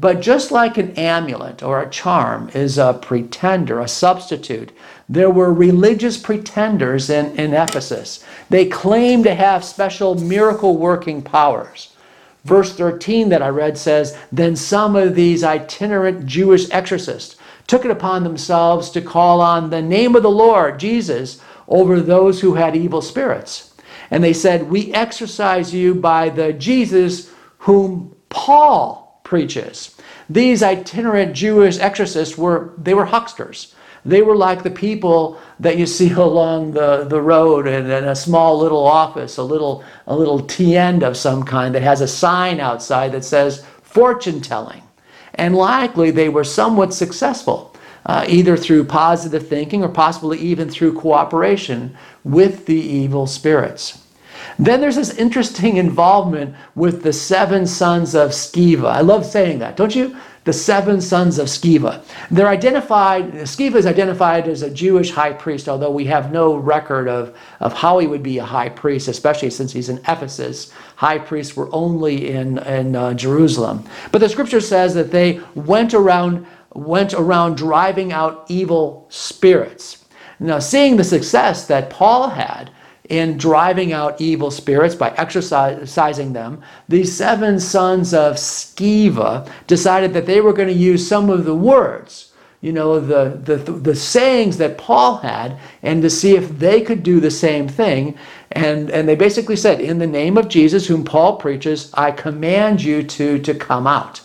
But 0.00 0.22
just 0.22 0.50
like 0.50 0.78
an 0.78 0.92
amulet 0.92 1.62
or 1.62 1.82
a 1.82 1.90
charm 1.90 2.50
is 2.54 2.78
a 2.78 2.94
pretender, 2.94 3.80
a 3.80 3.86
substitute, 3.86 4.72
there 5.10 5.28
were 5.28 5.52
religious 5.52 6.16
pretenders 6.16 7.10
in, 7.10 7.38
in 7.38 7.52
Ephesus. 7.52 8.24
They 8.48 8.64
claimed 8.64 9.24
to 9.24 9.34
have 9.34 9.62
special 9.62 10.14
miracle 10.14 10.78
working 10.78 11.20
powers. 11.20 11.94
Verse 12.44 12.74
13 12.74 13.28
that 13.28 13.42
I 13.42 13.48
read 13.48 13.76
says, 13.76 14.16
Then 14.32 14.56
some 14.56 14.96
of 14.96 15.14
these 15.14 15.44
itinerant 15.44 16.24
Jewish 16.24 16.70
exorcists 16.70 17.36
took 17.66 17.84
it 17.84 17.90
upon 17.90 18.24
themselves 18.24 18.88
to 18.90 19.02
call 19.02 19.42
on 19.42 19.68
the 19.68 19.82
name 19.82 20.16
of 20.16 20.22
the 20.22 20.30
Lord, 20.30 20.80
Jesus, 20.80 21.42
over 21.68 22.00
those 22.00 22.40
who 22.40 22.54
had 22.54 22.74
evil 22.74 23.02
spirits. 23.02 23.74
And 24.10 24.24
they 24.24 24.32
said, 24.32 24.70
We 24.70 24.94
exorcise 24.94 25.74
you 25.74 25.94
by 25.94 26.30
the 26.30 26.54
Jesus 26.54 27.30
whom 27.58 28.16
Paul 28.30 28.99
preaches. 29.30 29.94
These 30.28 30.60
itinerant 30.60 31.34
Jewish 31.34 31.78
exorcists 31.78 32.36
were 32.36 32.72
they 32.76 32.94
were 32.94 33.06
hucksters. 33.06 33.74
They 34.04 34.22
were 34.22 34.34
like 34.34 34.64
the 34.64 34.72
people 34.72 35.38
that 35.60 35.78
you 35.78 35.86
see 35.86 36.10
along 36.28 36.72
the, 36.72 37.04
the 37.04 37.22
road 37.22 37.68
and 37.68 37.88
in 37.88 38.04
a 38.04 38.16
small 38.16 38.58
little 38.58 38.84
office, 38.84 39.36
a 39.36 39.44
little 39.44 39.84
a 40.08 40.16
little 40.16 40.40
tienda 40.40 41.06
of 41.06 41.16
some 41.16 41.44
kind 41.44 41.74
that 41.76 41.82
has 41.82 42.00
a 42.00 42.08
sign 42.08 42.58
outside 42.58 43.12
that 43.12 43.24
says 43.24 43.64
fortune 43.82 44.40
telling. 44.40 44.82
And 45.34 45.54
likely 45.54 46.10
they 46.10 46.28
were 46.28 46.42
somewhat 46.42 46.92
successful, 46.92 47.76
uh, 48.06 48.24
either 48.28 48.56
through 48.56 48.84
positive 48.86 49.46
thinking 49.46 49.84
or 49.84 49.88
possibly 49.88 50.38
even 50.38 50.68
through 50.68 50.98
cooperation 50.98 51.96
with 52.24 52.66
the 52.66 52.80
evil 52.80 53.28
spirits. 53.28 53.99
Then 54.60 54.82
there's 54.82 54.96
this 54.96 55.14
interesting 55.14 55.78
involvement 55.78 56.54
with 56.74 57.02
the 57.02 57.14
seven 57.14 57.66
sons 57.66 58.14
of 58.14 58.32
Sceva. 58.32 58.90
I 58.90 59.00
love 59.00 59.24
saying 59.24 59.60
that, 59.60 59.74
don't 59.74 59.96
you? 59.96 60.14
The 60.44 60.52
seven 60.52 61.00
sons 61.00 61.38
of 61.38 61.48
Sceva. 61.48 62.04
They're 62.30 62.46
identified, 62.46 63.32
Sceva 63.32 63.76
is 63.76 63.86
identified 63.86 64.46
as 64.48 64.60
a 64.60 64.68
Jewish 64.68 65.12
high 65.12 65.32
priest, 65.32 65.66
although 65.66 65.90
we 65.90 66.04
have 66.06 66.30
no 66.30 66.56
record 66.56 67.08
of, 67.08 67.34
of 67.60 67.72
how 67.72 68.00
he 68.00 68.06
would 68.06 68.22
be 68.22 68.36
a 68.36 68.44
high 68.44 68.68
priest, 68.68 69.08
especially 69.08 69.48
since 69.48 69.72
he's 69.72 69.88
in 69.88 69.96
Ephesus. 70.06 70.70
High 70.96 71.18
priests 71.18 71.56
were 71.56 71.70
only 71.72 72.28
in, 72.30 72.58
in 72.58 72.94
uh, 72.94 73.14
Jerusalem. 73.14 73.88
But 74.12 74.18
the 74.18 74.28
scripture 74.28 74.60
says 74.60 74.92
that 74.92 75.10
they 75.10 75.40
went 75.54 75.94
around, 75.94 76.46
went 76.74 77.14
around 77.14 77.56
driving 77.56 78.12
out 78.12 78.44
evil 78.48 79.06
spirits. 79.08 80.04
Now, 80.38 80.58
seeing 80.58 80.96
the 80.96 81.04
success 81.04 81.66
that 81.68 81.88
Paul 81.88 82.28
had, 82.28 82.70
in 83.10 83.36
driving 83.36 83.92
out 83.92 84.20
evil 84.20 84.52
spirits 84.52 84.94
by 84.94 85.10
exorcising 85.16 86.32
them, 86.32 86.62
the 86.88 87.04
seven 87.04 87.58
sons 87.58 88.14
of 88.14 88.36
Sceva 88.36 89.50
decided 89.66 90.14
that 90.14 90.26
they 90.26 90.40
were 90.40 90.52
going 90.52 90.68
to 90.68 90.74
use 90.74 91.06
some 91.06 91.28
of 91.28 91.44
the 91.44 91.54
words, 91.54 92.32
you 92.60 92.72
know, 92.72 93.00
the, 93.00 93.36
the, 93.42 93.56
the 93.56 93.96
sayings 93.96 94.58
that 94.58 94.78
Paul 94.78 95.16
had, 95.18 95.58
and 95.82 96.00
to 96.02 96.08
see 96.08 96.36
if 96.36 96.48
they 96.60 96.80
could 96.80 97.02
do 97.02 97.18
the 97.18 97.32
same 97.32 97.66
thing. 97.66 98.16
And, 98.52 98.90
and 98.90 99.08
they 99.08 99.16
basically 99.16 99.56
said, 99.56 99.80
In 99.80 99.98
the 99.98 100.06
name 100.06 100.38
of 100.38 100.48
Jesus, 100.48 100.86
whom 100.86 101.04
Paul 101.04 101.36
preaches, 101.36 101.92
I 101.94 102.12
command 102.12 102.80
you 102.82 103.02
to, 103.02 103.40
to 103.40 103.54
come 103.54 103.88
out. 103.88 104.20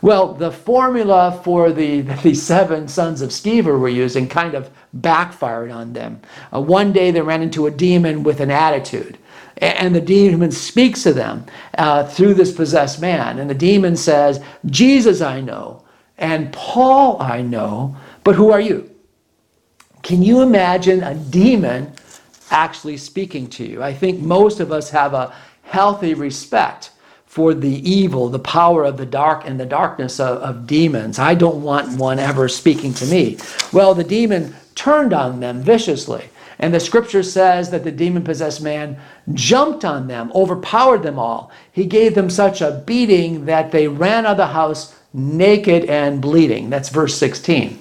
Well, 0.00 0.34
the 0.34 0.50
formula 0.50 1.40
for 1.44 1.72
the, 1.72 2.00
the 2.22 2.34
seven 2.34 2.88
sons 2.88 3.20
of 3.20 3.30
Sceva 3.30 3.78
were 3.78 3.88
using 3.88 4.28
kind 4.28 4.54
of 4.54 4.70
backfired 4.94 5.70
on 5.70 5.92
them. 5.92 6.20
Uh, 6.52 6.60
one 6.60 6.92
day 6.92 7.10
they 7.10 7.20
ran 7.20 7.42
into 7.42 7.66
a 7.66 7.70
demon 7.70 8.22
with 8.22 8.40
an 8.40 8.50
attitude. 8.50 9.18
And 9.58 9.94
the 9.94 10.00
demon 10.00 10.50
speaks 10.50 11.02
to 11.04 11.12
them 11.12 11.46
uh, 11.78 12.06
through 12.06 12.34
this 12.34 12.52
possessed 12.52 13.00
man. 13.00 13.38
And 13.38 13.48
the 13.48 13.54
demon 13.54 13.96
says, 13.96 14.42
Jesus 14.66 15.20
I 15.20 15.40
know, 15.40 15.84
and 16.18 16.52
Paul 16.52 17.20
I 17.20 17.42
know, 17.42 17.96
but 18.24 18.34
who 18.34 18.50
are 18.50 18.60
you? 18.60 18.90
Can 20.02 20.22
you 20.22 20.42
imagine 20.42 21.02
a 21.02 21.14
demon 21.14 21.92
actually 22.50 22.96
speaking 22.96 23.48
to 23.50 23.64
you? 23.64 23.82
I 23.82 23.92
think 23.94 24.20
most 24.20 24.60
of 24.60 24.72
us 24.72 24.90
have 24.90 25.14
a 25.14 25.34
healthy 25.62 26.14
respect 26.14 26.90
for 27.26 27.54
the 27.54 27.90
evil, 27.90 28.28
the 28.28 28.38
power 28.38 28.84
of 28.84 28.96
the 28.96 29.06
dark 29.06 29.46
and 29.46 29.58
the 29.58 29.66
darkness 29.66 30.20
of, 30.20 30.38
of 30.38 30.66
demons. 30.66 31.18
I 31.18 31.34
don't 31.34 31.62
want 31.62 31.98
one 31.98 32.18
ever 32.18 32.48
speaking 32.48 32.94
to 32.94 33.06
me. 33.06 33.38
Well, 33.72 33.94
the 33.94 34.04
demon 34.04 34.54
turned 34.74 35.12
on 35.12 35.40
them 35.40 35.62
viciously. 35.62 36.24
And 36.58 36.72
the 36.72 36.80
scripture 36.80 37.22
says 37.22 37.70
that 37.70 37.84
the 37.84 37.90
demon 37.90 38.22
possessed 38.22 38.62
man 38.62 38.96
jumped 39.32 39.84
on 39.84 40.06
them, 40.06 40.30
overpowered 40.34 41.02
them 41.02 41.18
all. 41.18 41.50
He 41.72 41.84
gave 41.84 42.14
them 42.14 42.30
such 42.30 42.60
a 42.60 42.82
beating 42.86 43.46
that 43.46 43.72
they 43.72 43.88
ran 43.88 44.24
out 44.24 44.32
of 44.32 44.36
the 44.36 44.46
house 44.46 44.94
naked 45.12 45.84
and 45.86 46.20
bleeding. 46.20 46.70
That's 46.70 46.88
verse 46.88 47.16
16. 47.16 47.80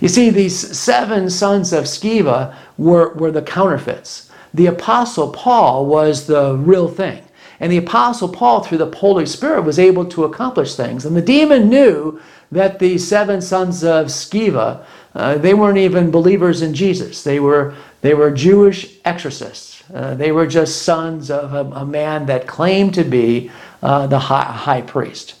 You 0.00 0.08
see, 0.08 0.30
these 0.30 0.76
seven 0.76 1.30
sons 1.30 1.72
of 1.72 1.84
Sceva 1.84 2.54
were, 2.76 3.14
were 3.14 3.30
the 3.30 3.42
counterfeits. 3.42 4.30
The 4.54 4.66
apostle 4.66 5.30
Paul 5.30 5.86
was 5.86 6.26
the 6.26 6.56
real 6.56 6.88
thing. 6.88 7.22
And 7.62 7.70
the 7.70 7.76
Apostle 7.76 8.28
Paul, 8.28 8.64
through 8.64 8.78
the 8.78 8.90
Holy 8.90 9.24
Spirit, 9.24 9.62
was 9.62 9.78
able 9.78 10.04
to 10.06 10.24
accomplish 10.24 10.74
things. 10.74 11.06
And 11.06 11.14
the 11.14 11.22
demon 11.22 11.68
knew 11.68 12.20
that 12.50 12.80
the 12.80 12.98
seven 12.98 13.40
sons 13.40 13.84
of 13.84 14.06
Sceva, 14.06 14.84
uh, 15.14 15.38
they 15.38 15.54
weren't 15.54 15.78
even 15.78 16.10
believers 16.10 16.60
in 16.60 16.74
Jesus. 16.74 17.22
They 17.22 17.38
were, 17.38 17.76
they 18.00 18.14
were 18.14 18.32
Jewish 18.32 18.96
exorcists. 19.04 19.84
Uh, 19.94 20.16
they 20.16 20.32
were 20.32 20.48
just 20.48 20.82
sons 20.82 21.30
of 21.30 21.54
a, 21.54 21.64
a 21.76 21.86
man 21.86 22.26
that 22.26 22.48
claimed 22.48 22.94
to 22.94 23.04
be 23.04 23.52
uh, 23.80 24.08
the 24.08 24.18
high, 24.18 24.42
high 24.42 24.82
priest. 24.82 25.36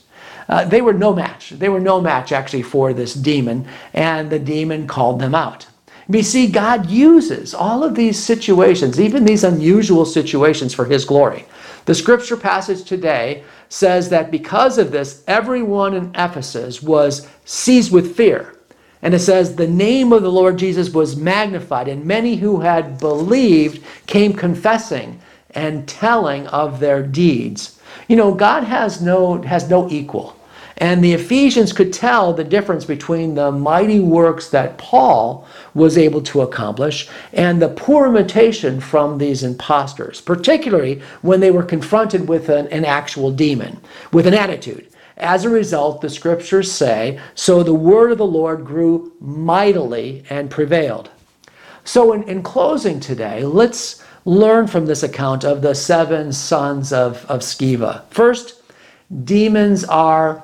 Uh, 0.48 0.64
they 0.64 0.80
were 0.80 0.92
no 0.92 1.12
match. 1.12 1.50
They 1.50 1.68
were 1.68 1.80
no 1.80 2.00
match 2.00 2.30
actually 2.30 2.62
for 2.62 2.92
this 2.92 3.14
demon, 3.14 3.66
and 3.94 4.30
the 4.30 4.38
demon 4.38 4.86
called 4.86 5.18
them 5.20 5.34
out. 5.34 5.66
We 6.06 6.22
see, 6.22 6.46
God 6.46 6.88
uses 6.88 7.52
all 7.52 7.82
of 7.82 7.96
these 7.96 8.16
situations, 8.16 9.00
even 9.00 9.24
these 9.24 9.42
unusual 9.42 10.04
situations, 10.04 10.72
for 10.72 10.84
His 10.84 11.04
glory. 11.04 11.46
The 11.84 11.94
scripture 11.94 12.36
passage 12.36 12.84
today 12.84 13.42
says 13.68 14.08
that 14.10 14.30
because 14.30 14.78
of 14.78 14.92
this, 14.92 15.24
everyone 15.26 15.94
in 15.94 16.10
Ephesus 16.14 16.82
was 16.82 17.28
seized 17.44 17.92
with 17.92 18.16
fear. 18.16 18.56
And 19.02 19.14
it 19.14 19.18
says, 19.18 19.56
the 19.56 19.66
name 19.66 20.12
of 20.12 20.22
the 20.22 20.30
Lord 20.30 20.58
Jesus 20.58 20.90
was 20.90 21.16
magnified, 21.16 21.88
and 21.88 22.06
many 22.06 22.36
who 22.36 22.60
had 22.60 22.98
believed 22.98 23.82
came 24.06 24.32
confessing 24.32 25.20
and 25.50 25.88
telling 25.88 26.46
of 26.46 26.78
their 26.78 27.02
deeds. 27.02 27.80
You 28.08 28.16
know, 28.16 28.32
God 28.32 28.62
has 28.62 29.02
no, 29.02 29.42
has 29.42 29.68
no 29.68 29.90
equal. 29.90 30.36
And 30.78 31.02
the 31.02 31.12
Ephesians 31.12 31.72
could 31.72 31.92
tell 31.92 32.32
the 32.32 32.44
difference 32.44 32.84
between 32.84 33.34
the 33.34 33.52
mighty 33.52 34.00
works 34.00 34.48
that 34.50 34.78
Paul 34.78 35.46
was 35.74 35.98
able 35.98 36.22
to 36.22 36.42
accomplish 36.42 37.08
and 37.32 37.60
the 37.60 37.68
poor 37.68 38.06
imitation 38.06 38.80
from 38.80 39.18
these 39.18 39.42
impostors, 39.42 40.20
particularly 40.20 41.02
when 41.20 41.40
they 41.40 41.50
were 41.50 41.62
confronted 41.62 42.28
with 42.28 42.48
an, 42.48 42.68
an 42.68 42.84
actual 42.84 43.30
demon, 43.30 43.80
with 44.12 44.26
an 44.26 44.34
attitude. 44.34 44.88
As 45.18 45.44
a 45.44 45.50
result, 45.50 46.00
the 46.00 46.10
scriptures 46.10 46.72
say, 46.72 47.20
so 47.34 47.62
the 47.62 47.74
word 47.74 48.12
of 48.12 48.18
the 48.18 48.26
Lord 48.26 48.64
grew 48.64 49.12
mightily 49.20 50.24
and 50.30 50.50
prevailed. 50.50 51.10
So, 51.84 52.12
in, 52.12 52.22
in 52.24 52.42
closing 52.42 53.00
today, 53.00 53.44
let's 53.44 54.02
learn 54.24 54.66
from 54.68 54.86
this 54.86 55.02
account 55.02 55.44
of 55.44 55.62
the 55.62 55.74
seven 55.74 56.32
sons 56.32 56.92
of, 56.92 57.26
of 57.26 57.40
Sceva. 57.40 58.04
First, 58.10 58.62
demons 59.24 59.84
are 59.84 60.42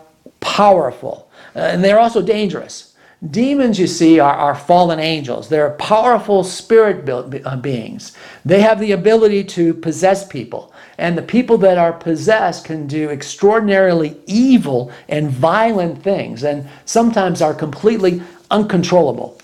powerful, 0.49 1.29
uh, 1.55 1.59
and 1.59 1.85
they're 1.85 2.01
also 2.01 2.23
dangerous. 2.23 2.95
Demons, 3.31 3.79
you 3.79 3.87
see, 3.87 4.19
are, 4.19 4.35
are 4.35 4.55
fallen 4.55 4.99
angels. 4.99 5.49
They're 5.49 5.71
powerful 5.71 6.43
spirit 6.45 7.09
uh, 7.09 7.57
beings. 7.57 8.13
They 8.45 8.61
have 8.63 8.81
the 8.81 8.93
ability 8.93 9.45
to 9.45 9.75
possess 9.75 10.27
people. 10.27 10.73
And 10.97 11.19
the 11.19 11.23
people 11.23 11.59
that 11.59 11.79
are 11.79 11.93
possessed 11.93 12.65
can 12.65 12.87
do 12.87 13.11
extraordinarily 13.11 14.17
evil 14.27 14.91
and 15.09 15.31
violent 15.31 16.03
things, 16.03 16.45
and 16.45 16.69
sometimes 16.87 17.43
are 17.43 17.55
completely 17.55 18.23
uncontrollable. 18.51 19.39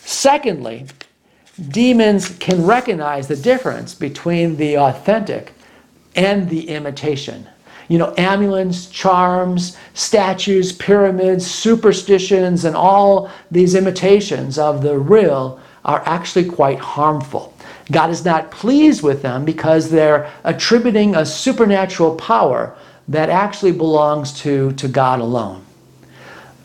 Secondly, 0.00 0.86
demons 1.68 2.36
can 2.38 2.66
recognize 2.66 3.28
the 3.28 3.36
difference 3.36 3.94
between 3.94 4.56
the 4.56 4.76
authentic 4.76 5.52
and 6.16 6.50
the 6.50 6.68
imitation 6.68 7.48
you 7.88 7.98
know, 7.98 8.14
amulets, 8.16 8.86
charms, 8.86 9.76
statues, 9.94 10.72
pyramids, 10.72 11.46
superstitions, 11.46 12.64
and 12.64 12.74
all 12.76 13.30
these 13.50 13.74
imitations 13.74 14.58
of 14.58 14.82
the 14.82 14.98
real 14.98 15.60
are 15.84 16.02
actually 16.06 16.46
quite 16.46 16.78
harmful. 16.78 17.54
God 17.92 18.10
is 18.10 18.24
not 18.24 18.50
pleased 18.50 19.02
with 19.02 19.20
them 19.20 19.44
because 19.44 19.90
they're 19.90 20.32
attributing 20.44 21.14
a 21.14 21.26
supernatural 21.26 22.14
power 22.16 22.76
that 23.08 23.28
actually 23.28 23.72
belongs 23.72 24.32
to, 24.40 24.72
to 24.72 24.88
God 24.88 25.20
alone. 25.20 25.64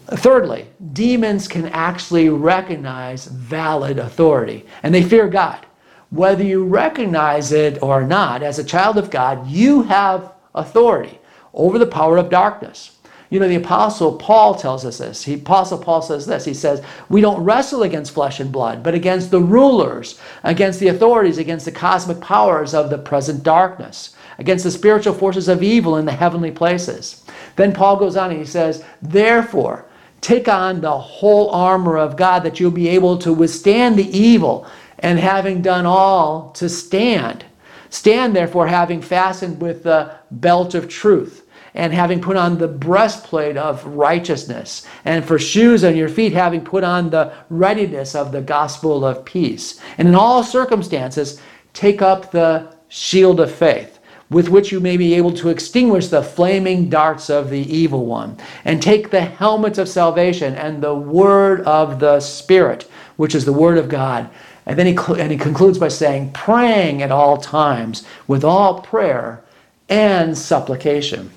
Thirdly, 0.08 0.66
demons 0.94 1.48
can 1.48 1.68
actually 1.68 2.30
recognize 2.30 3.26
valid 3.26 4.00
authority 4.00 4.66
and 4.82 4.96
they 4.96 5.04
fear 5.04 5.28
God. 5.28 5.66
Whether 6.10 6.44
you 6.44 6.64
recognize 6.64 7.52
it 7.52 7.84
or 7.84 8.04
not, 8.04 8.42
as 8.42 8.58
a 8.58 8.64
child 8.64 8.98
of 8.98 9.12
God, 9.12 9.46
you 9.48 9.84
have 9.84 10.34
authority 10.60 11.19
over 11.54 11.78
the 11.80 11.88
power 11.88 12.17
of 12.17 12.30
darkness. 12.30 12.91
You 13.30 13.39
know, 13.39 13.48
the 13.48 13.56
Apostle 13.56 14.15
Paul 14.15 14.56
tells 14.56 14.86
us 14.86 14.98
this. 14.98 15.24
He, 15.24 15.36
Apostle 15.36 15.78
Paul 15.78 16.02
says 16.02 16.26
this. 16.26 16.45
He 16.45 16.54
says, 16.54 16.82
We 17.10 17.22
don't 17.22 17.43
wrestle 17.43 17.84
against 17.84 18.13
flesh 18.13 18.39
and 18.39 18.52
blood, 18.52 18.82
but 18.82 18.95
against 18.95 19.30
the 19.30 19.41
rulers, 19.41 20.19
against 20.43 20.80
the 20.80 20.88
authorities, 20.88 21.38
against 21.38 21.65
the 21.65 21.72
cosmic 21.72 22.19
powers 22.22 22.74
of 22.74 22.89
the 22.89 22.98
present 22.98 23.43
darkness, 23.43 24.15
against 24.39 24.63
the 24.63 24.72
spiritual 24.72 25.13
forces 25.13 25.48
of 25.48 25.62
evil 25.62 25.98
in 25.98 26.06
the 26.06 26.12
heavenly 26.12 26.50
places. 26.50 27.24
Then 27.56 27.72
Paul 27.72 27.98
goes 27.98 28.17
on 28.17 28.32
and 28.32 28.39
he 28.39 28.45
says, 28.45 28.84
Therefore, 29.04 29.86
take 30.22 30.48
on 30.48 30.82
the 30.82 30.98
whole 30.98 31.52
armor 31.52 31.98
of 31.98 32.17
God 32.17 32.39
that 32.39 32.60
you'll 32.60 32.72
be 32.72 32.89
able 32.89 33.19
to 33.19 33.32
withstand 33.32 33.98
the 33.98 34.17
evil, 34.17 34.65
and 34.98 35.19
having 35.19 35.62
done 35.62 35.86
all, 35.86 36.50
to 36.52 36.67
stand. 36.67 37.45
Stand 37.89 38.36
therefore, 38.36 38.67
having 38.67 39.02
fastened 39.02 39.62
with 39.62 39.84
the 39.84 40.19
belt 40.32 40.76
of 40.76 40.88
truth, 40.88 41.46
and 41.74 41.94
having 41.94 42.22
put 42.22 42.36
on 42.36 42.58
the 42.58 42.68
breastplate 42.68 43.58
of 43.58 43.86
righteousness, 43.86 44.86
and 45.06 45.24
for 45.24 45.38
shoes 45.38 45.84
on 45.84 45.96
your 45.96 46.10
feet, 46.10 46.34
having 46.34 46.62
put 46.62 46.84
on 46.84 47.10
the 47.10 47.34
readiness 47.50 48.15
of 48.15 48.32
the 48.32 48.42
gospel 48.42 49.06
of 49.06 49.26
peace. 49.26 49.80
And 49.98 50.08
in 50.08 50.15
all 50.15 50.44
circumstances, 50.44 51.42
take 51.74 52.02
up 52.02 52.32
the 52.32 52.76
shield 52.88 53.39
of 53.39 53.54
faith. 53.54 53.98
With 54.32 54.50
which 54.50 54.72
you 54.72 54.80
may 54.80 54.96
be 54.96 55.15
able 55.15 55.34
to 55.34 55.50
extinguish 55.50 56.08
the 56.08 56.22
flaming 56.22 56.88
darts 56.88 57.32
of 57.32 57.50
the 57.50 57.62
evil 57.62 58.06
one, 58.06 58.38
and 58.63 58.80
take 58.80 59.10
the 59.10 59.22
helmet 59.22 59.80
of 59.80 59.89
salvation 59.89 60.54
and 60.54 60.84
the 60.84 60.94
word 60.94 61.62
of 61.62 62.00
the 62.00 62.20
Spirit, 62.20 62.88
which 63.18 63.34
is 63.34 63.46
the 63.46 63.54
word 63.54 63.80
of 63.80 63.89
God 63.89 64.30
and 64.70 64.78
then 64.78 64.86
he, 64.86 64.98
and 65.18 65.32
he 65.32 65.38
concludes 65.38 65.80
by 65.80 65.88
saying, 65.88 66.32
praying 66.32 67.02
at 67.02 67.12
all 67.12 67.38
times 67.38 68.06
with 68.28 68.44
all 68.44 68.82
prayer 68.82 69.44
and 69.89 70.38
supplication. 70.38 71.32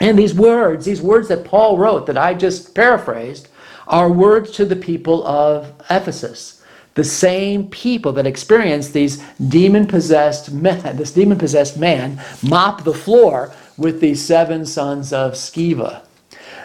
And 0.00 0.18
these 0.18 0.34
words, 0.34 0.84
these 0.84 1.02
words 1.02 1.28
that 1.28 1.44
Paul 1.44 1.78
wrote 1.78 2.06
that 2.06 2.18
I 2.18 2.34
just 2.34 2.74
paraphrased, 2.74 3.48
are 3.86 4.10
words 4.10 4.50
to 4.52 4.64
the 4.64 4.76
people 4.76 5.26
of 5.26 5.72
Ephesus. 5.90 6.62
The 6.94 7.04
same 7.04 7.68
people 7.68 8.12
that 8.12 8.26
experienced 8.26 8.92
these 8.92 9.22
demon 9.48 9.86
possessed 9.86 10.52
men, 10.52 10.96
this 10.96 11.12
demon 11.12 11.38
possessed 11.38 11.78
man 11.78 12.20
mop 12.42 12.84
the 12.84 12.94
floor 12.94 13.52
with 13.76 14.00
these 14.00 14.22
seven 14.24 14.66
sons 14.66 15.12
of 15.12 15.32
Sceva. 15.32 16.02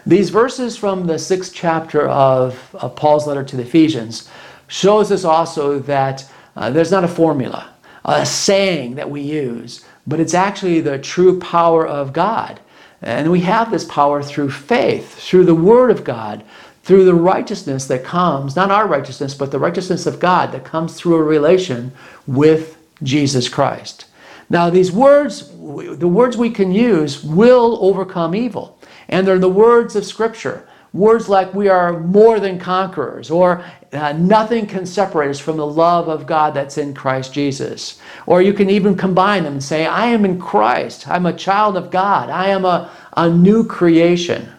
These 0.05 0.29
verses 0.29 0.77
from 0.77 1.07
the 1.07 1.19
sixth 1.19 1.53
chapter 1.53 2.07
of, 2.07 2.75
of 2.75 2.95
Paul's 2.95 3.27
letter 3.27 3.43
to 3.43 3.55
the 3.55 3.63
Ephesians 3.63 4.29
shows 4.67 5.11
us 5.11 5.23
also 5.23 5.79
that 5.79 6.29
uh, 6.55 6.69
there's 6.69 6.91
not 6.91 7.03
a 7.03 7.09
formula, 7.09 7.69
a 8.05 8.25
saying 8.25 8.95
that 8.95 9.09
we 9.09 9.21
use, 9.21 9.85
but 10.07 10.19
it's 10.19 10.33
actually 10.33 10.79
the 10.79 10.97
true 10.97 11.39
power 11.39 11.85
of 11.85 12.13
God. 12.13 12.59
And 13.01 13.29
we 13.29 13.41
have 13.41 13.69
this 13.69 13.83
power 13.83 14.23
through 14.23 14.49
faith, 14.49 15.15
through 15.15 15.45
the 15.45 15.53
Word 15.53 15.91
of 15.91 16.03
God, 16.03 16.43
through 16.83 17.03
the 17.03 17.13
righteousness 17.13 17.85
that 17.87 18.03
comes, 18.03 18.55
not 18.55 18.71
our 18.71 18.87
righteousness, 18.87 19.35
but 19.35 19.51
the 19.51 19.59
righteousness 19.59 20.07
of 20.07 20.19
God 20.19 20.53
that 20.53 20.63
comes 20.63 20.95
through 20.95 21.15
a 21.15 21.23
relation 21.23 21.91
with 22.25 22.77
Jesus 23.03 23.49
Christ. 23.49 24.05
Now, 24.49 24.69
these 24.69 24.91
words, 24.91 25.49
the 25.49 26.07
words 26.07 26.37
we 26.37 26.49
can 26.49 26.71
use, 26.71 27.21
will 27.23 27.77
overcome 27.81 28.33
evil. 28.33 28.79
And 29.09 29.27
they're 29.27 29.37
the 29.37 29.49
words 29.49 29.95
of 29.97 30.05
Scripture. 30.05 30.67
Words 30.93 31.27
like 31.27 31.53
we 31.53 31.67
are 31.67 31.99
more 31.99 32.39
than 32.39 32.57
conquerors, 32.57 33.29
or 33.29 33.63
uh, 33.93 34.13
nothing 34.13 34.67
can 34.67 34.85
separate 34.85 35.29
us 35.29 35.39
from 35.39 35.57
the 35.57 35.65
love 35.65 36.07
of 36.09 36.27
God 36.27 36.53
that's 36.53 36.77
in 36.77 36.93
Christ 36.93 37.33
Jesus. 37.33 37.99
Or 38.25 38.41
you 38.41 38.53
can 38.53 38.69
even 38.69 38.95
combine 38.95 39.43
them 39.43 39.53
and 39.53 39.63
say, 39.63 39.85
I 39.85 40.07
am 40.07 40.25
in 40.25 40.39
Christ. 40.39 41.07
I'm 41.07 41.25
a 41.25 41.33
child 41.33 41.77
of 41.77 41.89
God. 41.91 42.29
I 42.29 42.47
am 42.47 42.65
a, 42.65 42.91
a 43.15 43.29
new 43.29 43.65
creation. 43.65 44.49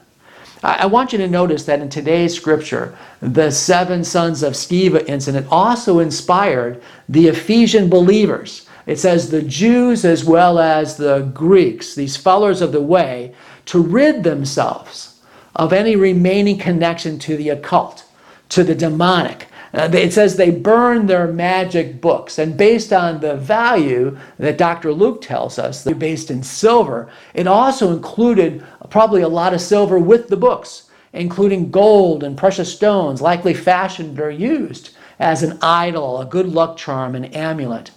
I, 0.62 0.82
I 0.82 0.86
want 0.86 1.12
you 1.12 1.18
to 1.18 1.28
notice 1.28 1.64
that 1.64 1.80
in 1.80 1.88
today's 1.88 2.34
scripture, 2.34 2.96
the 3.20 3.50
seven 3.50 4.02
sons 4.02 4.42
of 4.42 4.54
Sceva 4.54 5.06
incident 5.06 5.46
also 5.50 5.98
inspired 5.98 6.82
the 7.08 7.28
Ephesian 7.28 7.90
believers. 7.90 8.66
It 8.86 8.98
says 8.98 9.30
the 9.30 9.42
Jews 9.42 10.06
as 10.06 10.24
well 10.24 10.58
as 10.58 10.96
the 10.96 11.30
Greeks, 11.34 11.94
these 11.94 12.16
followers 12.16 12.62
of 12.62 12.72
the 12.72 12.80
way, 12.80 13.34
to 13.66 13.82
rid 13.82 14.24
themselves 14.24 15.20
of 15.54 15.74
any 15.74 15.96
remaining 15.96 16.58
connection 16.58 17.18
to 17.18 17.36
the 17.36 17.50
occult 17.50 18.04
to 18.50 18.64
the 18.64 18.74
demonic. 18.74 19.48
Uh, 19.74 19.90
it 19.92 20.12
says 20.12 20.36
they 20.36 20.50
burned 20.50 21.08
their 21.08 21.26
magic 21.26 22.00
books. 22.00 22.38
And 22.38 22.56
based 22.56 22.92
on 22.92 23.20
the 23.20 23.36
value 23.36 24.16
that 24.38 24.56
Dr. 24.56 24.92
Luke 24.92 25.20
tells 25.20 25.58
us, 25.58 25.84
they're 25.84 25.94
based 25.94 26.30
in 26.30 26.42
silver, 26.42 27.10
it 27.34 27.46
also 27.46 27.92
included 27.92 28.64
probably 28.88 29.22
a 29.22 29.28
lot 29.28 29.52
of 29.52 29.60
silver 29.60 29.98
with 29.98 30.28
the 30.28 30.36
books, 30.36 30.88
including 31.12 31.70
gold 31.70 32.24
and 32.24 32.36
precious 32.36 32.74
stones, 32.74 33.20
likely 33.20 33.52
fashioned 33.52 34.18
or 34.18 34.30
used 34.30 34.90
as 35.18 35.42
an 35.42 35.58
idol, 35.60 36.20
a 36.20 36.26
good 36.26 36.48
luck 36.48 36.76
charm, 36.76 37.14
an 37.14 37.26
amulet. 37.26 37.90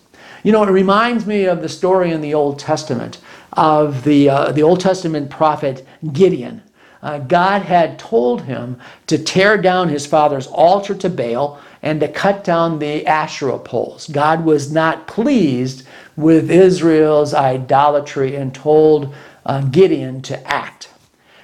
You 0.44 0.52
know, 0.52 0.64
it 0.64 0.72
reminds 0.72 1.26
me 1.26 1.46
of 1.46 1.62
the 1.62 1.70
story 1.70 2.12
in 2.12 2.22
the 2.22 2.34
Old 2.34 2.58
Testament 2.58 3.20
of 3.54 4.04
the, 4.04 4.30
uh, 4.30 4.52
the 4.52 4.64
Old 4.64 4.80
Testament 4.80 5.30
prophet 5.30 5.86
Gideon. 6.12 6.64
Uh, 7.02 7.18
God 7.20 7.64
had 7.64 7.98
told 7.98 8.44
him 8.44 8.80
to 9.08 9.18
tear 9.18 9.58
down 9.58 9.90
his 9.90 10.06
father's 10.06 10.48
altar 10.48 10.94
to 10.96 11.10
Baal 11.10 11.60
and 11.82 12.00
to 12.00 12.08
cut 12.08 12.44
down 12.44 12.78
the 12.78 13.08
Asherah 13.08 13.58
poles. 13.58 14.08
God 14.08 14.46
was 14.46 14.72
not 14.72 15.08
pleased 15.08 15.84
with 16.16 16.52
Israel's 16.52 17.34
idolatry 17.34 18.36
and 18.36 18.54
told 18.54 19.14
uh, 19.46 19.62
Gideon 19.62 20.22
to 20.24 20.48
act. 20.48 20.90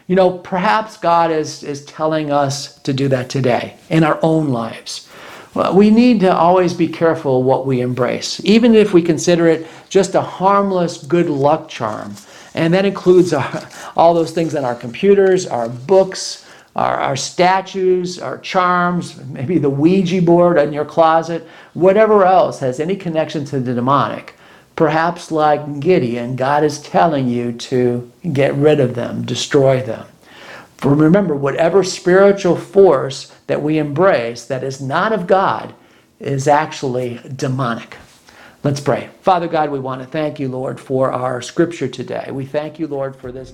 You 0.08 0.16
know, 0.16 0.38
perhaps 0.38 0.98
God 0.98 1.32
is, 1.32 1.64
is 1.64 1.84
telling 1.86 2.32
us 2.32 2.80
to 2.80 2.94
do 2.94 3.08
that 3.10 3.30
today 3.30 3.76
in 3.90 4.04
our 4.04 4.20
own 4.22 4.50
lives. 4.50 5.10
Well, 5.54 5.76
we 5.76 5.90
need 5.90 6.20
to 6.20 6.34
always 6.34 6.74
be 6.74 6.88
careful 6.88 7.42
what 7.42 7.66
we 7.66 7.82
embrace, 7.82 8.40
even 8.44 8.76
if 8.76 8.94
we 8.94 9.02
consider 9.02 9.48
it 9.48 9.66
just 9.90 10.14
a 10.14 10.22
harmless 10.22 11.04
good 11.04 11.30
luck 11.30 11.68
charm. 11.68 12.14
And 12.58 12.74
that 12.74 12.86
includes 12.86 13.34
our, 13.34 13.46
uh, 13.46 13.70
all 13.96 14.16
those 14.16 14.32
things 14.32 14.56
on 14.56 14.66
our 14.66 14.76
computers, 14.76 15.46
our 15.46 15.70
books, 15.70 16.46
our, 16.76 16.98
our 16.98 17.16
statues, 17.16 18.20
our 18.20 18.40
charms, 18.40 19.24
maybe 19.26 19.60
the 19.60 19.70
Ouija 19.70 20.22
board 20.24 20.58
in 20.58 20.74
your 20.74 20.86
closet, 20.86 21.48
whatever 21.76 22.26
else 22.26 22.60
has 22.60 22.80
any 22.80 22.96
connection 22.96 23.46
to 23.46 23.60
the 23.60 23.76
demonic. 23.76 24.34
Perhaps, 24.76 25.32
like 25.32 25.80
Gideon, 25.80 26.36
God 26.36 26.64
is 26.64 26.82
telling 26.82 27.28
you 27.28 27.52
to 27.52 28.12
get 28.34 28.56
rid 28.56 28.80
of 28.80 28.96
them, 28.96 29.24
destroy 29.24 29.82
them. 29.82 30.08
For 30.78 30.94
remember, 30.94 31.36
whatever 31.36 31.84
spiritual 31.84 32.56
force 32.56 33.34
that 33.46 33.62
we 33.62 33.78
embrace 33.78 34.46
that 34.46 34.64
is 34.64 34.82
not 34.82 35.14
of 35.14 35.26
God 35.28 35.76
is 36.20 36.48
actually 36.48 37.20
demonic. 37.36 37.98
Let's 38.68 38.82
pray. 38.82 39.10
Father 39.22 39.48
God, 39.48 39.70
we 39.70 39.80
want 39.80 40.02
to 40.02 40.08
thank 40.08 40.42
you, 40.42 40.50
Lord, 40.50 40.78
for 40.78 41.14
our 41.14 41.42
scripture 41.42 41.88
today. 41.88 42.28
We 42.32 42.46
thank 42.46 42.80
you, 42.80 42.88
Lord, 42.88 43.16
for 43.16 43.32
this. 43.32 43.54